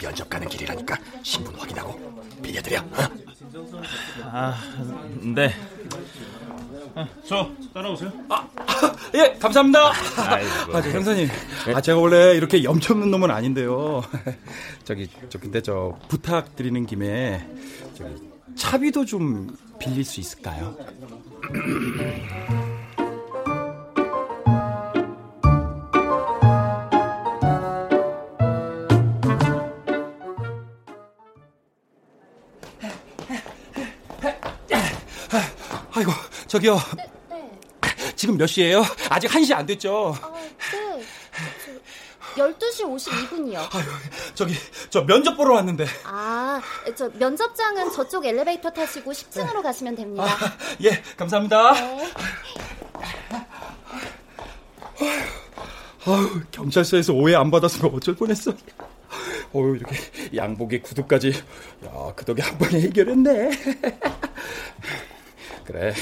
면접 0.00 0.28
가는 0.28 0.48
길이라니까 0.48 0.98
신분 1.22 1.54
확인하고 1.54 2.00
빌려드려. 2.42 2.80
어? 2.80 3.22
아, 4.24 4.56
네. 5.20 5.52
저 7.26 7.50
따라오세요. 7.74 8.12
예, 9.14 9.34
감사합니다. 9.38 9.92
아이고. 10.16 10.76
아, 10.76 10.82
저 10.82 10.90
형사님. 10.90 11.28
아, 11.74 11.80
제가 11.80 11.98
원래 11.98 12.34
이렇게 12.34 12.62
염치 12.62 12.92
없는 12.92 13.10
놈은 13.10 13.30
아닌데요. 13.30 14.02
저기, 14.84 15.08
저, 15.28 15.38
근데 15.38 15.60
저, 15.60 15.98
부탁드리는 16.08 16.86
김에, 16.86 17.46
저기, 17.94 18.14
차비도 18.56 19.04
좀 19.04 19.56
빌릴 19.78 20.04
수 20.04 20.20
있을까요? 20.20 20.76
저기요. 36.52 36.78
지금 38.14 38.36
몇 38.36 38.46
시예요? 38.46 38.84
아직 39.08 39.30
1시 39.30 39.54
안 39.54 39.64
됐죠? 39.64 40.14
네. 40.72 41.02
12시 42.36 42.82
52분이요. 42.82 43.62
저기, 44.34 44.54
저 44.90 45.06
면접 45.06 45.34
보러 45.34 45.54
왔는데. 45.54 45.86
아, 46.04 46.60
저 46.94 47.08
면접장은 47.14 47.90
저쪽 47.92 48.26
엘리베이터 48.26 48.68
타시고 48.68 49.12
10층으로 49.12 49.62
가시면 49.62 49.96
됩니다. 49.96 50.26
예, 50.84 51.02
감사합니다. 51.16 51.72
네. 51.72 52.12
아유, 56.04 56.42
경찰서에서 56.50 57.14
오해 57.14 57.34
안 57.34 57.50
받았으면 57.50 57.94
어쩔 57.94 58.14
뻔했어. 58.14 58.52
어유 59.54 59.76
이렇게 59.76 59.96
양복에 60.36 60.82
구두까지. 60.82 61.32
야, 61.86 62.12
그 62.14 62.26
덕에 62.26 62.42
한 62.42 62.58
번에 62.58 62.78
해결했네. 62.82 63.50
그래, 65.64 65.94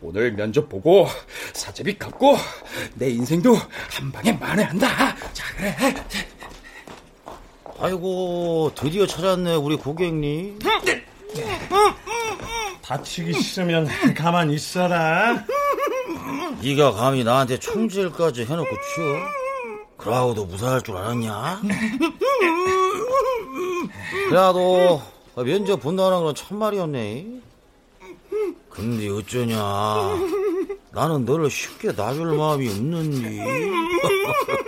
오늘 0.00 0.32
면접 0.32 0.68
보고 0.68 1.08
사제비 1.52 1.98
갚고 1.98 2.36
내 2.94 3.10
인생도 3.10 3.56
한 3.90 4.12
방에 4.12 4.32
만회한다. 4.32 5.16
자, 5.32 5.44
그래. 5.56 5.74
아이고 7.80 8.72
드디어 8.74 9.06
찾았네 9.06 9.54
우리 9.56 9.76
고객님. 9.76 10.58
다치기 12.82 13.40
싫으면 13.40 13.88
가만히 14.14 14.54
있어라. 14.54 15.44
네가 16.62 16.92
감히 16.92 17.22
나한테 17.22 17.58
총질까지 17.58 18.44
해놓고 18.46 18.70
치워? 18.70 19.18
그러고도 19.96 20.46
무사할 20.46 20.80
줄 20.82 20.96
알았냐? 20.96 21.60
그래도 24.28 25.02
면접 25.36 25.80
본다는 25.80 26.22
건 26.22 26.34
참말이었네. 26.34 27.26
근데 28.78 29.08
어쩌냐? 29.08 29.58
나는 30.92 31.24
너를 31.24 31.50
쉽게 31.50 31.90
놔줄 31.90 32.36
마음이 32.36 32.68
없는지. 32.68 33.40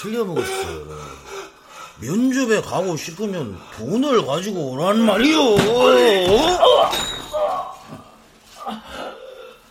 틀려 0.00 0.24
먹었어. 0.24 0.52
면접에 2.00 2.60
가고 2.62 2.96
싶으면 2.96 3.58
돈을 3.76 4.24
가지고 4.24 4.70
오란 4.72 5.00
말이오. 5.04 5.56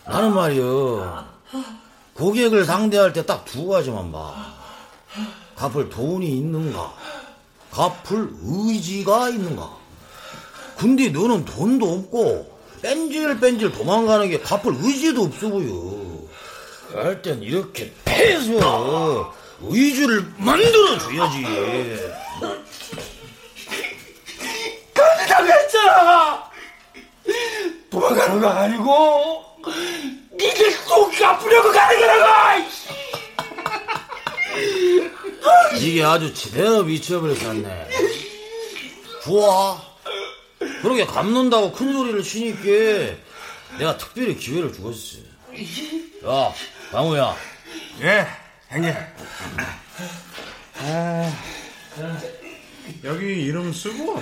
나는 0.06 0.34
말이요. 0.34 1.26
고객을 2.16 2.66
상대할 2.66 3.14
때 3.14 3.26
딱 3.26 3.46
두 3.46 3.68
가지만 3.68 4.12
봐. 4.12 4.34
갚을 5.56 5.90
돈이 5.90 6.28
있는가? 6.38 6.94
갚을 7.72 8.30
의지가 8.44 9.30
있는가? 9.30 9.70
근데 10.78 11.10
너는 11.10 11.46
돈도 11.46 11.92
없고 11.94 12.58
뺀질뺀질 12.82 13.72
도망가는 13.72 14.30
게 14.30 14.40
갚을 14.40 14.76
의지도 14.82 15.24
없어 15.24 15.50
보여. 15.50 16.18
할땐 16.94 17.42
이렇게 17.42 17.94
패서 18.06 19.34
의지를 19.62 20.26
만들어줘야지. 20.38 21.44
간다고 24.94 25.48
했잖아! 25.48 26.52
도망가는 27.90 28.42
거 28.42 28.50
아니고, 28.50 29.46
니들 30.34 30.86
꼭 30.86 31.12
갚으려고 31.18 31.72
가는 31.72 32.00
거라고! 32.00 32.68
이게 35.80 36.04
아주 36.04 36.34
제대로 36.34 36.84
미쳐버렸네. 36.84 37.88
좋아. 39.24 39.82
그러게 40.82 41.06
감는다고 41.06 41.72
큰 41.72 41.94
소리를 41.94 42.24
치니까 42.24 43.16
내가 43.78 43.98
특별히 43.98 44.36
기회를 44.36 44.74
주었어. 44.74 45.18
야, 46.26 46.54
강우야. 46.92 47.36
예, 48.02 48.28
형님. 48.70 48.94
아, 50.80 51.34
여기 53.04 53.26
이름 53.44 53.72
쓰고 53.72 54.22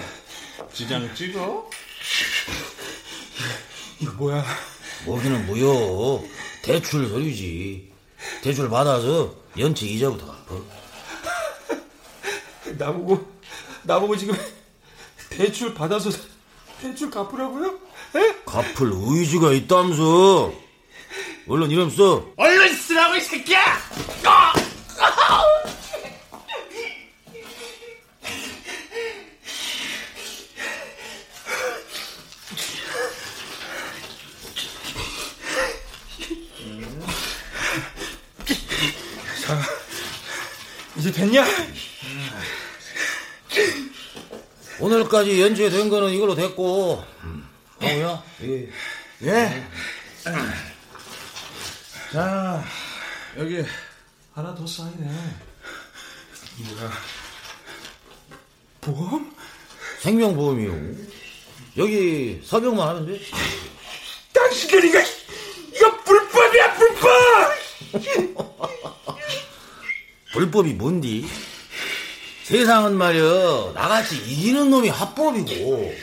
지장 0.73 1.13
찍어. 1.15 1.69
이거 3.99 4.11
뭐야? 4.13 4.45
뭐기는 5.05 5.45
뭐여. 5.47 6.23
대출 6.61 7.07
소리지. 7.07 7.91
대출 8.41 8.69
받아서 8.69 9.35
연체 9.57 9.85
이자부터 9.87 10.25
갚아. 10.27 10.61
나보고 12.77 13.31
나보고 13.83 14.17
지금 14.17 14.35
대출 15.29 15.73
받아서 15.73 16.11
대출 16.81 17.09
갚으라고요? 17.09 17.79
갚을 18.45 18.91
의지가 18.93 19.51
있다면서. 19.53 20.53
얼른 21.47 21.69
이름 21.69 21.89
써. 21.89 22.25
얼른 22.37 22.73
쓰라고 22.75 23.15
이 23.15 23.21
새끼야! 23.21 23.63
자, 39.45 39.61
이제 40.95 41.11
됐냐? 41.11 41.45
오늘까지 45.16 45.41
연체된 45.41 45.89
거는 45.89 46.11
이걸로 46.11 46.36
됐고. 46.36 47.01
강우야. 47.80 48.22
예. 48.43 48.70
예. 49.24 49.68
자, 52.11 52.63
여기 53.38 53.63
하나 54.34 54.53
더 54.53 54.68
쌓이네. 54.68 55.05
뭐야? 56.57 56.91
보험? 58.82 59.34
생명보험이요. 59.99 60.95
여기 61.78 62.41
서명만 62.43 62.88
하면 62.89 63.05
돼. 63.05 63.20
당신들 64.34 64.86
이거 64.86 64.99
이거 65.74 66.03
불법이야 66.03 66.74
불법! 66.74 67.51
불법이 70.34 70.74
뭔디? 70.74 71.26
세상은 72.45 72.95
말이야 72.95 73.71
나같이 73.73 74.17
이기는 74.17 74.69
놈이 74.69 74.87
합법이고 74.89 75.95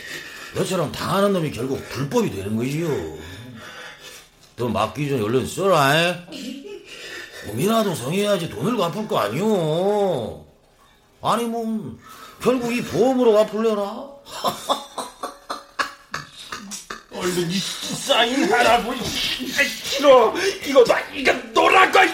너처럼 0.57 0.91
당하는 0.91 1.33
놈이 1.33 1.53
결국 1.53 1.89
불법이 1.91 2.35
되는 2.35 2.57
거지요. 2.57 2.89
너 4.57 4.67
맞기 4.67 5.09
전에 5.09 5.23
얼른 5.23 5.47
써라. 5.47 5.97
에? 5.97 6.19
몸이라도 7.47 7.95
성해야지 7.95 8.51
돈을 8.51 8.77
갚을 8.77 9.07
거 9.07 9.21
아니오. 9.21 10.45
아니 11.23 11.45
뭐 11.45 11.97
결국 12.43 12.73
이 12.73 12.83
보험으로 12.83 13.35
갚을려나? 13.35 14.11
얼른 17.15 17.51
이 17.53 17.57
사인하라고 17.57 18.95
이 18.95 19.05
싫어 19.05 20.35
이거 20.67 20.83
봐 20.83 20.99
이거 21.15 21.33
노라고 21.55 22.03
이! 22.03 22.11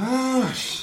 아, 0.00 0.52
씨. 0.54 0.78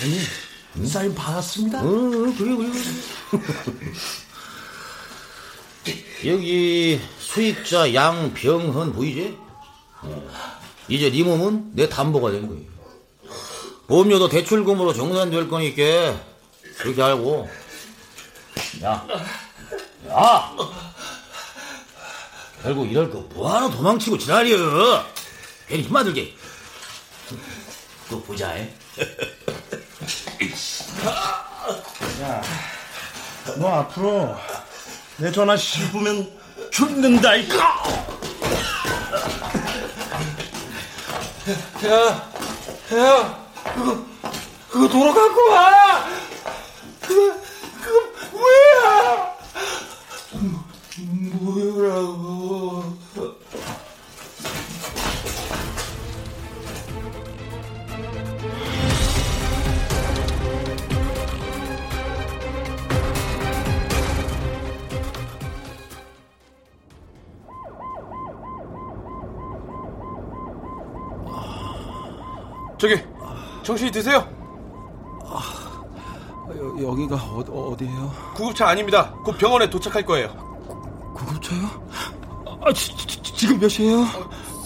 형님, 0.00 0.20
사인 1.40 1.70
받았습니다. 1.70 1.80
어, 1.80 1.82
그래, 2.36 2.56
그래, 2.56 2.70
그래. 2.70 3.92
여기 6.26 7.00
수익자 7.18 7.94
양병헌 7.94 8.92
보이지? 8.92 9.38
어. 10.02 10.30
이제 10.88 11.10
네 11.10 11.22
몸은 11.22 11.74
내 11.74 11.88
담보가 11.88 12.30
된 12.30 12.46
거예요. 12.46 12.62
보험료도 13.86 14.28
대출금으로 14.28 14.92
정산될 14.92 15.48
거니까 15.48 16.20
그렇게 16.78 17.02
알고. 17.02 17.48
야, 18.84 19.06
야. 20.08 20.56
결국 22.62 22.90
이럴 22.90 23.10
거 23.10 23.20
뭐하러 23.34 23.70
도망치고 23.70 24.18
지랄이여. 24.18 25.06
괜히 25.66 25.82
힘 25.82 25.92
들게. 26.04 26.34
또 28.10 28.22
보자. 28.22 28.54
에? 28.58 28.74
야, 32.22 32.42
너 33.60 33.68
앞으로 33.68 34.34
내 35.18 35.30
전화 35.30 35.54
씹으면 35.54 36.26
죽는다 36.70 37.34
이거. 37.34 37.58
야, 41.84 42.30
야, 42.96 43.46
그거 43.74 43.98
그거 44.70 45.12
갖고 45.12 45.50
와. 45.50 46.06
그거 47.02 47.34
그거 47.82 48.00
뭐야? 48.32 49.36
뭐라고? 51.42 52.59
저기 72.80 72.98
정신이 73.62 73.90
드세요? 73.90 74.26
여, 76.56 76.88
여기가 76.90 77.14
어, 77.14 77.72
어디예요? 77.72 78.10
구급차 78.34 78.68
아닙니다. 78.68 79.12
곧 79.22 79.36
병원에 79.36 79.68
도착할 79.68 80.02
거예요. 80.04 80.28
구 81.14 81.26
급차요? 81.26 81.68
아, 82.64 82.72
지, 82.72 82.96
지, 82.96 83.22
지금 83.22 83.60
몇 83.60 83.68
시에요? 83.68 84.06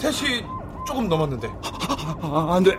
3시 0.00 0.46
조금 0.86 1.08
넘었는데. 1.08 1.52
아, 2.22 2.54
안 2.54 2.62
돼. 2.62 2.78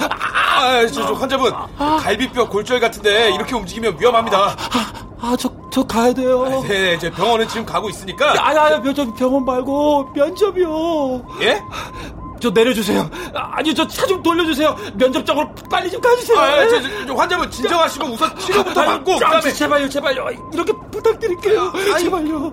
아, 0.00 0.86
저, 0.86 1.06
저 1.06 1.12
환자분 1.12 1.52
갈비뼈 1.76 2.48
골절 2.48 2.80
같은데 2.80 3.34
이렇게 3.34 3.54
움직이면 3.54 3.98
위험합니다. 4.00 4.56
아, 5.20 5.36
저, 5.38 5.50
저 5.70 5.82
가야 5.82 6.14
돼요. 6.14 6.44
네, 6.62 6.68
네, 6.68 6.98
제 6.98 7.10
병원은 7.10 7.46
지금 7.48 7.66
가고 7.66 7.90
있으니까. 7.90 8.34
아니, 8.46 8.58
아니, 8.58 8.82
면접 8.82 9.14
병원 9.14 9.44
말고 9.44 10.10
면접이요. 10.14 11.26
예? 11.42 11.62
저 12.40 12.50
내려주세요. 12.50 13.10
아니, 13.34 13.74
저차 13.74 14.06
좀 14.06 14.22
돌려주세요. 14.22 14.76
면접장으로 14.94 15.54
빨리 15.70 15.90
좀 15.90 16.00
가주세요. 16.00 16.38
아, 16.38 16.66
저, 16.68 16.80
저, 16.80 16.88
저 17.06 17.14
환자분 17.14 17.50
진정하시고 17.50 18.06
우선 18.06 18.38
치료부터 18.38 18.82
받고 18.84 19.18
아, 19.24 19.40
제발요, 19.40 19.88
제발요. 19.88 20.26
이렇게 20.52 20.72
부탁드릴게요. 20.90 21.72
아니, 21.94 22.04
제발요. 22.04 22.52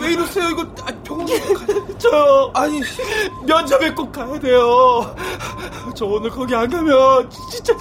왜 0.00 0.12
이러세요? 0.12 0.48
이거 0.50 0.62
아, 0.86 0.92
병원 1.04 1.26
저요. 1.98 2.50
아니 2.54 2.80
면접에 3.46 3.90
꼭 3.92 4.12
가야 4.12 4.38
돼요. 4.38 5.14
저 5.96 6.04
오늘 6.06 6.30
거기 6.30 6.54
안 6.54 6.68
가면 6.70 7.28
진짜 7.50 7.74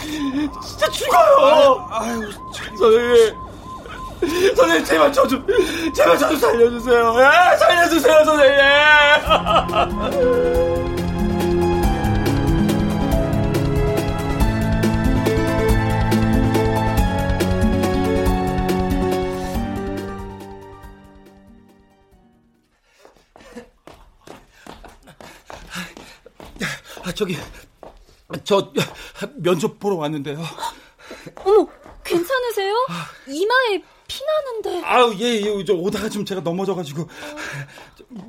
진짜 0.65 0.87
죽어요. 0.89 1.87
아유, 1.91 2.29
참. 2.53 2.77
선생님. 2.77 3.35
선생님 4.55 4.85
제발 4.85 5.11
저 5.13 5.27
좀 5.27 5.45
제발 5.93 6.17
저 6.17 6.29
좀 6.29 6.37
살려주세요. 6.37 7.15
예, 7.19 7.57
살려주세요 7.57 8.23
선생님. 8.25 8.57
저기 27.15 27.37
저 28.43 28.71
면접 29.35 29.79
보러 29.79 29.95
왔는데요. 29.97 30.41
어머, 31.35 31.67
괜찮으세요? 32.03 32.73
이마에 33.27 33.83
피나는데. 34.07 34.85
아우, 34.85 35.13
예, 35.15 35.41
예, 35.41 35.65
저 35.65 35.73
오다가 35.73 36.09
좀 36.09 36.25
제가 36.25 36.41
넘어져가지고. 36.41 37.07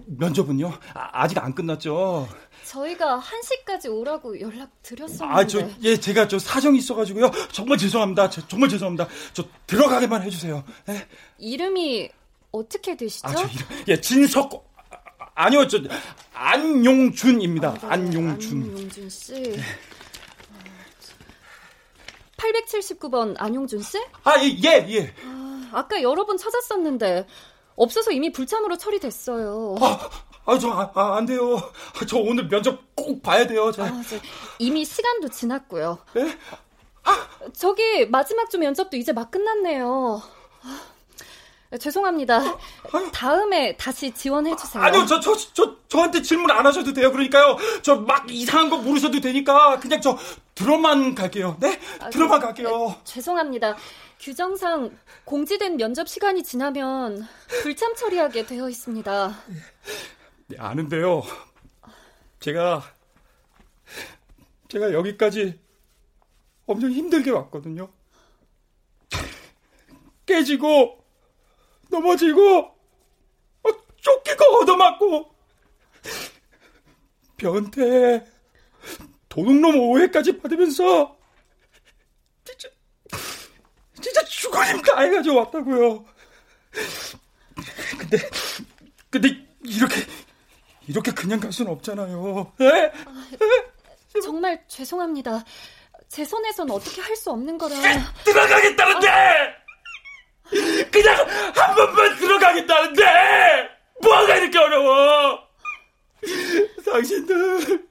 면접은요? 0.06 0.72
아, 0.94 1.28
직안 1.28 1.54
끝났죠? 1.54 2.28
저희가 2.64 3.20
1시까지 3.20 3.92
오라고 3.92 4.40
연락 4.40 4.70
드렸었는데. 4.82 5.24
아, 5.24 5.46
저, 5.46 5.68
예, 5.82 5.96
제가 5.96 6.28
저 6.28 6.38
사정이 6.38 6.78
있어가지고요. 6.78 7.30
정말 7.52 7.76
죄송합니다. 7.78 8.30
저, 8.30 8.46
정말 8.48 8.68
죄송합니다. 8.68 9.08
저 9.32 9.44
들어가게만 9.66 10.22
해주세요. 10.22 10.64
예? 10.88 11.06
이름이 11.38 12.08
어떻게 12.52 12.96
되시죠? 12.96 13.28
아, 13.28 13.34
저 13.34 13.46
이름, 13.46 13.84
예, 13.88 14.00
진석, 14.00 14.73
아, 15.34 15.46
아니요, 15.46 15.66
저, 15.66 15.78
안용준입니다. 16.32 17.68
아, 17.68 17.72
네, 17.74 17.86
안용준. 17.88 18.62
안용준 18.62 19.10
씨. 19.10 19.56
879번 22.36 23.34
안용준 23.38 23.82
씨? 23.82 23.98
아, 24.24 24.34
예, 24.40 24.48
예. 24.62 24.86
예. 24.90 25.14
아, 25.24 25.70
아까 25.72 26.02
여러 26.02 26.26
번 26.26 26.36
찾았었는데 26.36 27.26
없어서 27.76 28.10
이미 28.12 28.30
불참으로 28.32 28.76
처리됐어요. 28.76 29.76
아, 29.80 30.10
아, 30.46 30.58
저, 30.58 30.70
아, 30.70 30.90
아, 30.94 31.16
안 31.16 31.26
돼요. 31.26 31.56
저 32.08 32.18
오늘 32.18 32.48
면접 32.48 32.94
꼭 32.94 33.22
봐야 33.22 33.46
돼요. 33.46 33.72
저. 33.72 33.84
아, 33.84 34.02
저, 34.08 34.16
이미 34.58 34.84
시간도 34.84 35.28
지났고요. 35.28 35.98
예? 36.16 36.38
아, 37.04 37.28
저기 37.52 38.06
마지막 38.06 38.50
주 38.50 38.58
면접도 38.58 38.96
이제 38.96 39.12
막 39.12 39.30
끝났네요. 39.30 40.22
아, 40.62 40.80
죄송합니다. 41.78 42.40
다음에 43.12 43.76
다시 43.76 44.10
지원해 44.12 44.54
주세요. 44.56 44.82
아니요, 44.82 45.06
저, 45.06 45.20
저, 45.20 45.34
저, 45.52 45.76
저한테 45.88 46.22
질문 46.22 46.50
안 46.50 46.64
하셔도 46.66 46.92
돼요. 46.92 47.10
그러니까요. 47.12 47.56
저 47.82 47.96
막 47.96 48.30
이상한 48.30 48.70
거 48.70 48.76
물으셔도 48.78 49.20
되니까 49.20 49.78
그냥 49.80 50.00
저 50.00 50.16
들어만 50.54 51.14
갈게요. 51.14 51.56
네? 51.60 51.78
아, 52.00 52.10
들어만 52.10 52.40
그, 52.40 52.46
갈게요. 52.46 52.88
네, 52.88 53.00
죄송합니다. 53.04 53.76
규정상 54.20 54.96
공지된 55.24 55.76
면접 55.76 56.08
시간이 56.08 56.42
지나면 56.42 57.26
불참 57.62 57.94
처리하게 57.94 58.46
되어 58.46 58.68
있습니다. 58.68 59.34
네, 60.46 60.56
아는데요. 60.58 61.22
제가 62.40 62.82
제가 64.68 64.92
여기까지 64.92 65.58
엄청 66.66 66.90
힘들게 66.90 67.30
왔거든요. 67.30 67.90
깨지고 70.26 71.03
넘어지고 71.94 72.58
어, 72.60 73.68
쫓기고 74.00 74.44
얻어맞고 74.62 75.34
변태 77.36 78.24
도둑놈 79.28 79.76
오해까지 79.78 80.38
받으면서 80.38 81.16
진짜 82.44 82.68
진짜 84.00 84.24
죽어님 84.24 84.82
다해가지고 84.82 85.36
왔다고요. 85.36 86.04
근데 87.98 88.18
근데 89.10 89.28
이렇게 89.64 89.94
이렇게 90.86 91.10
그냥 91.12 91.40
갈 91.40 91.52
수는 91.52 91.72
없잖아요. 91.72 92.52
에? 92.60 92.92
아, 93.06 93.26
정말 94.22 94.62
죄송합니다. 94.68 95.44
제 96.08 96.24
손에선 96.24 96.70
어떻게 96.70 97.00
할 97.00 97.16
수 97.16 97.30
없는 97.30 97.56
거라. 97.58 97.74
들어가겠다는데! 98.24 99.08
아... 99.08 99.63
그냥 100.90 101.16
한 101.54 101.74
번만 101.74 102.16
들어가겠다는데! 102.16 103.70
뭐가 104.02 104.36
이렇게 104.36 104.58
어려워! 104.58 105.40
당신들, 106.84 107.84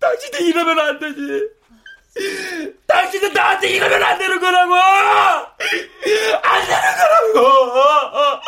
당신들 0.00 0.42
이러면 0.42 0.78
안 0.78 0.98
되지. 0.98 1.48
당신들 2.86 3.32
나한테 3.32 3.68
이러면 3.68 4.02
안 4.02 4.18
되는 4.18 4.40
거라고! 4.40 4.74
안 6.42 6.66
되는 6.66 7.32
거라고! 7.32 8.40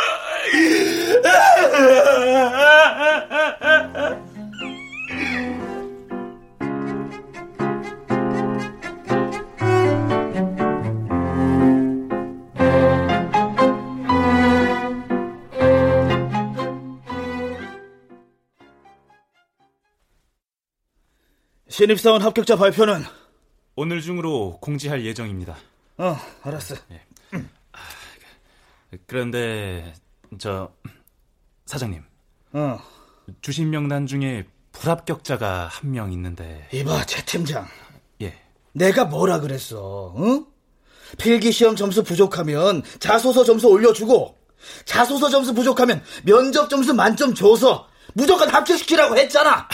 신입사원 21.78 22.22
합격자 22.22 22.56
발표는 22.56 23.04
오늘 23.76 24.00
중으로 24.00 24.58
공지할 24.60 25.04
예정입니다. 25.04 25.56
어, 25.98 26.16
알았어. 26.42 26.74
네. 26.88 27.00
그런데 29.06 29.94
저 30.40 30.72
사장님. 31.66 32.02
어. 32.54 32.80
주신 33.42 33.70
명단 33.70 34.08
중에 34.08 34.44
불합격자가 34.72 35.68
한 35.70 35.92
명 35.92 36.10
있는데. 36.14 36.66
이봐, 36.72 37.06
최 37.06 37.24
팀장. 37.24 37.68
예. 38.22 38.36
내가 38.72 39.04
뭐라 39.04 39.38
그랬어? 39.38 40.12
응? 40.18 40.46
필기 41.16 41.52
시험 41.52 41.76
점수 41.76 42.02
부족하면 42.02 42.82
자소서 42.98 43.44
점수 43.44 43.68
올려주고 43.68 44.36
자소서 44.84 45.30
점수 45.30 45.54
부족하면 45.54 46.02
면접 46.24 46.68
점수 46.68 46.92
만점 46.92 47.34
줘서 47.34 47.88
무조건 48.14 48.48
합격시키라고 48.48 49.16
했잖아. 49.16 49.68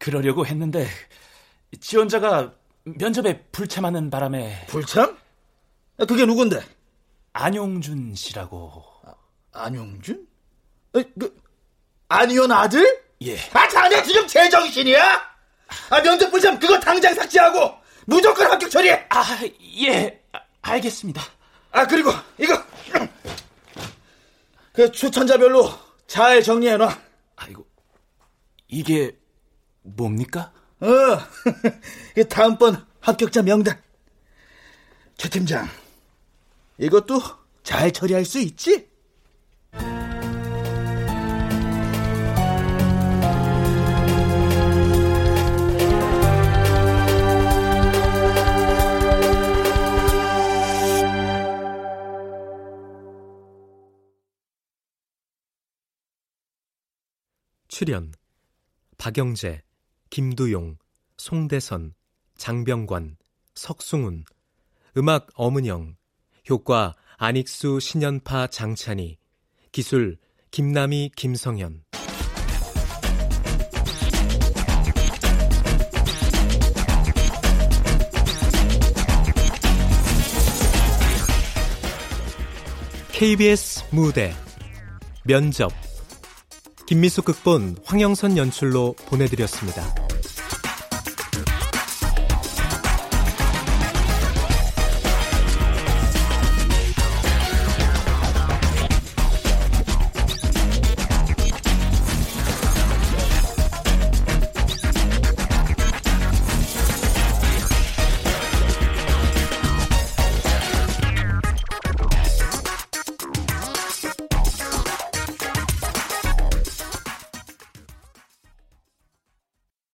그, 0.00 0.10
그러려고 0.10 0.46
했는데 0.46 0.88
지원자가 1.80 2.52
면접에 2.84 3.44
불참하는 3.52 4.10
바람에 4.10 4.66
불참? 4.66 5.16
아, 5.98 6.04
그게 6.06 6.24
누군데? 6.24 6.60
안용준 7.34 8.14
씨라고. 8.16 8.82
아, 9.04 9.14
안용준? 9.52 10.26
에, 10.96 11.04
그 11.18 11.40
안의원 12.08 12.50
아들? 12.50 13.04
예. 13.22 13.36
아 13.52 13.68
자네 13.68 14.02
지금 14.02 14.26
제정신이야? 14.26 15.30
아 15.90 16.02
면접 16.02 16.30
불참 16.30 16.58
그거 16.58 16.80
당장 16.80 17.14
삭제하고 17.14 17.74
무조건 18.06 18.50
합격 18.50 18.70
처리해. 18.70 19.06
아 19.10 19.24
예, 19.82 20.20
알겠습니다. 20.62 21.22
아 21.70 21.86
그리고 21.86 22.10
이거 22.38 22.60
그 24.72 24.90
추천자별로 24.90 25.70
잘 26.08 26.42
정리해놔. 26.42 26.98
아이고 27.36 27.64
이게 28.66 29.19
뭡니까? 29.82 30.52
어, 30.80 30.86
다음번 32.28 32.86
합격자 33.00 33.42
명단. 33.42 33.80
최 35.16 35.28
팀장, 35.28 35.68
이것도 36.78 37.20
잘 37.62 37.92
처리할 37.92 38.24
수 38.24 38.38
있지? 38.38 38.88
출연 57.68 58.12
박영재 58.98 59.62
김두용, 60.10 60.76
송대선, 61.18 61.94
장병관, 62.36 63.16
석승훈, 63.54 64.24
음악 64.96 65.28
어문영, 65.34 65.94
효과 66.50 66.96
안익수 67.16 67.78
신연파 67.78 68.48
장찬희, 68.48 69.18
기술 69.70 70.18
김남희 70.50 71.12
김성현. 71.14 71.84
KBS 83.12 83.84
무대 83.94 84.34
면접 85.24 85.70
김미숙 86.90 87.24
극본 87.26 87.76
황영선 87.84 88.36
연출로 88.36 88.96
보내드렸습니다. 89.06 90.09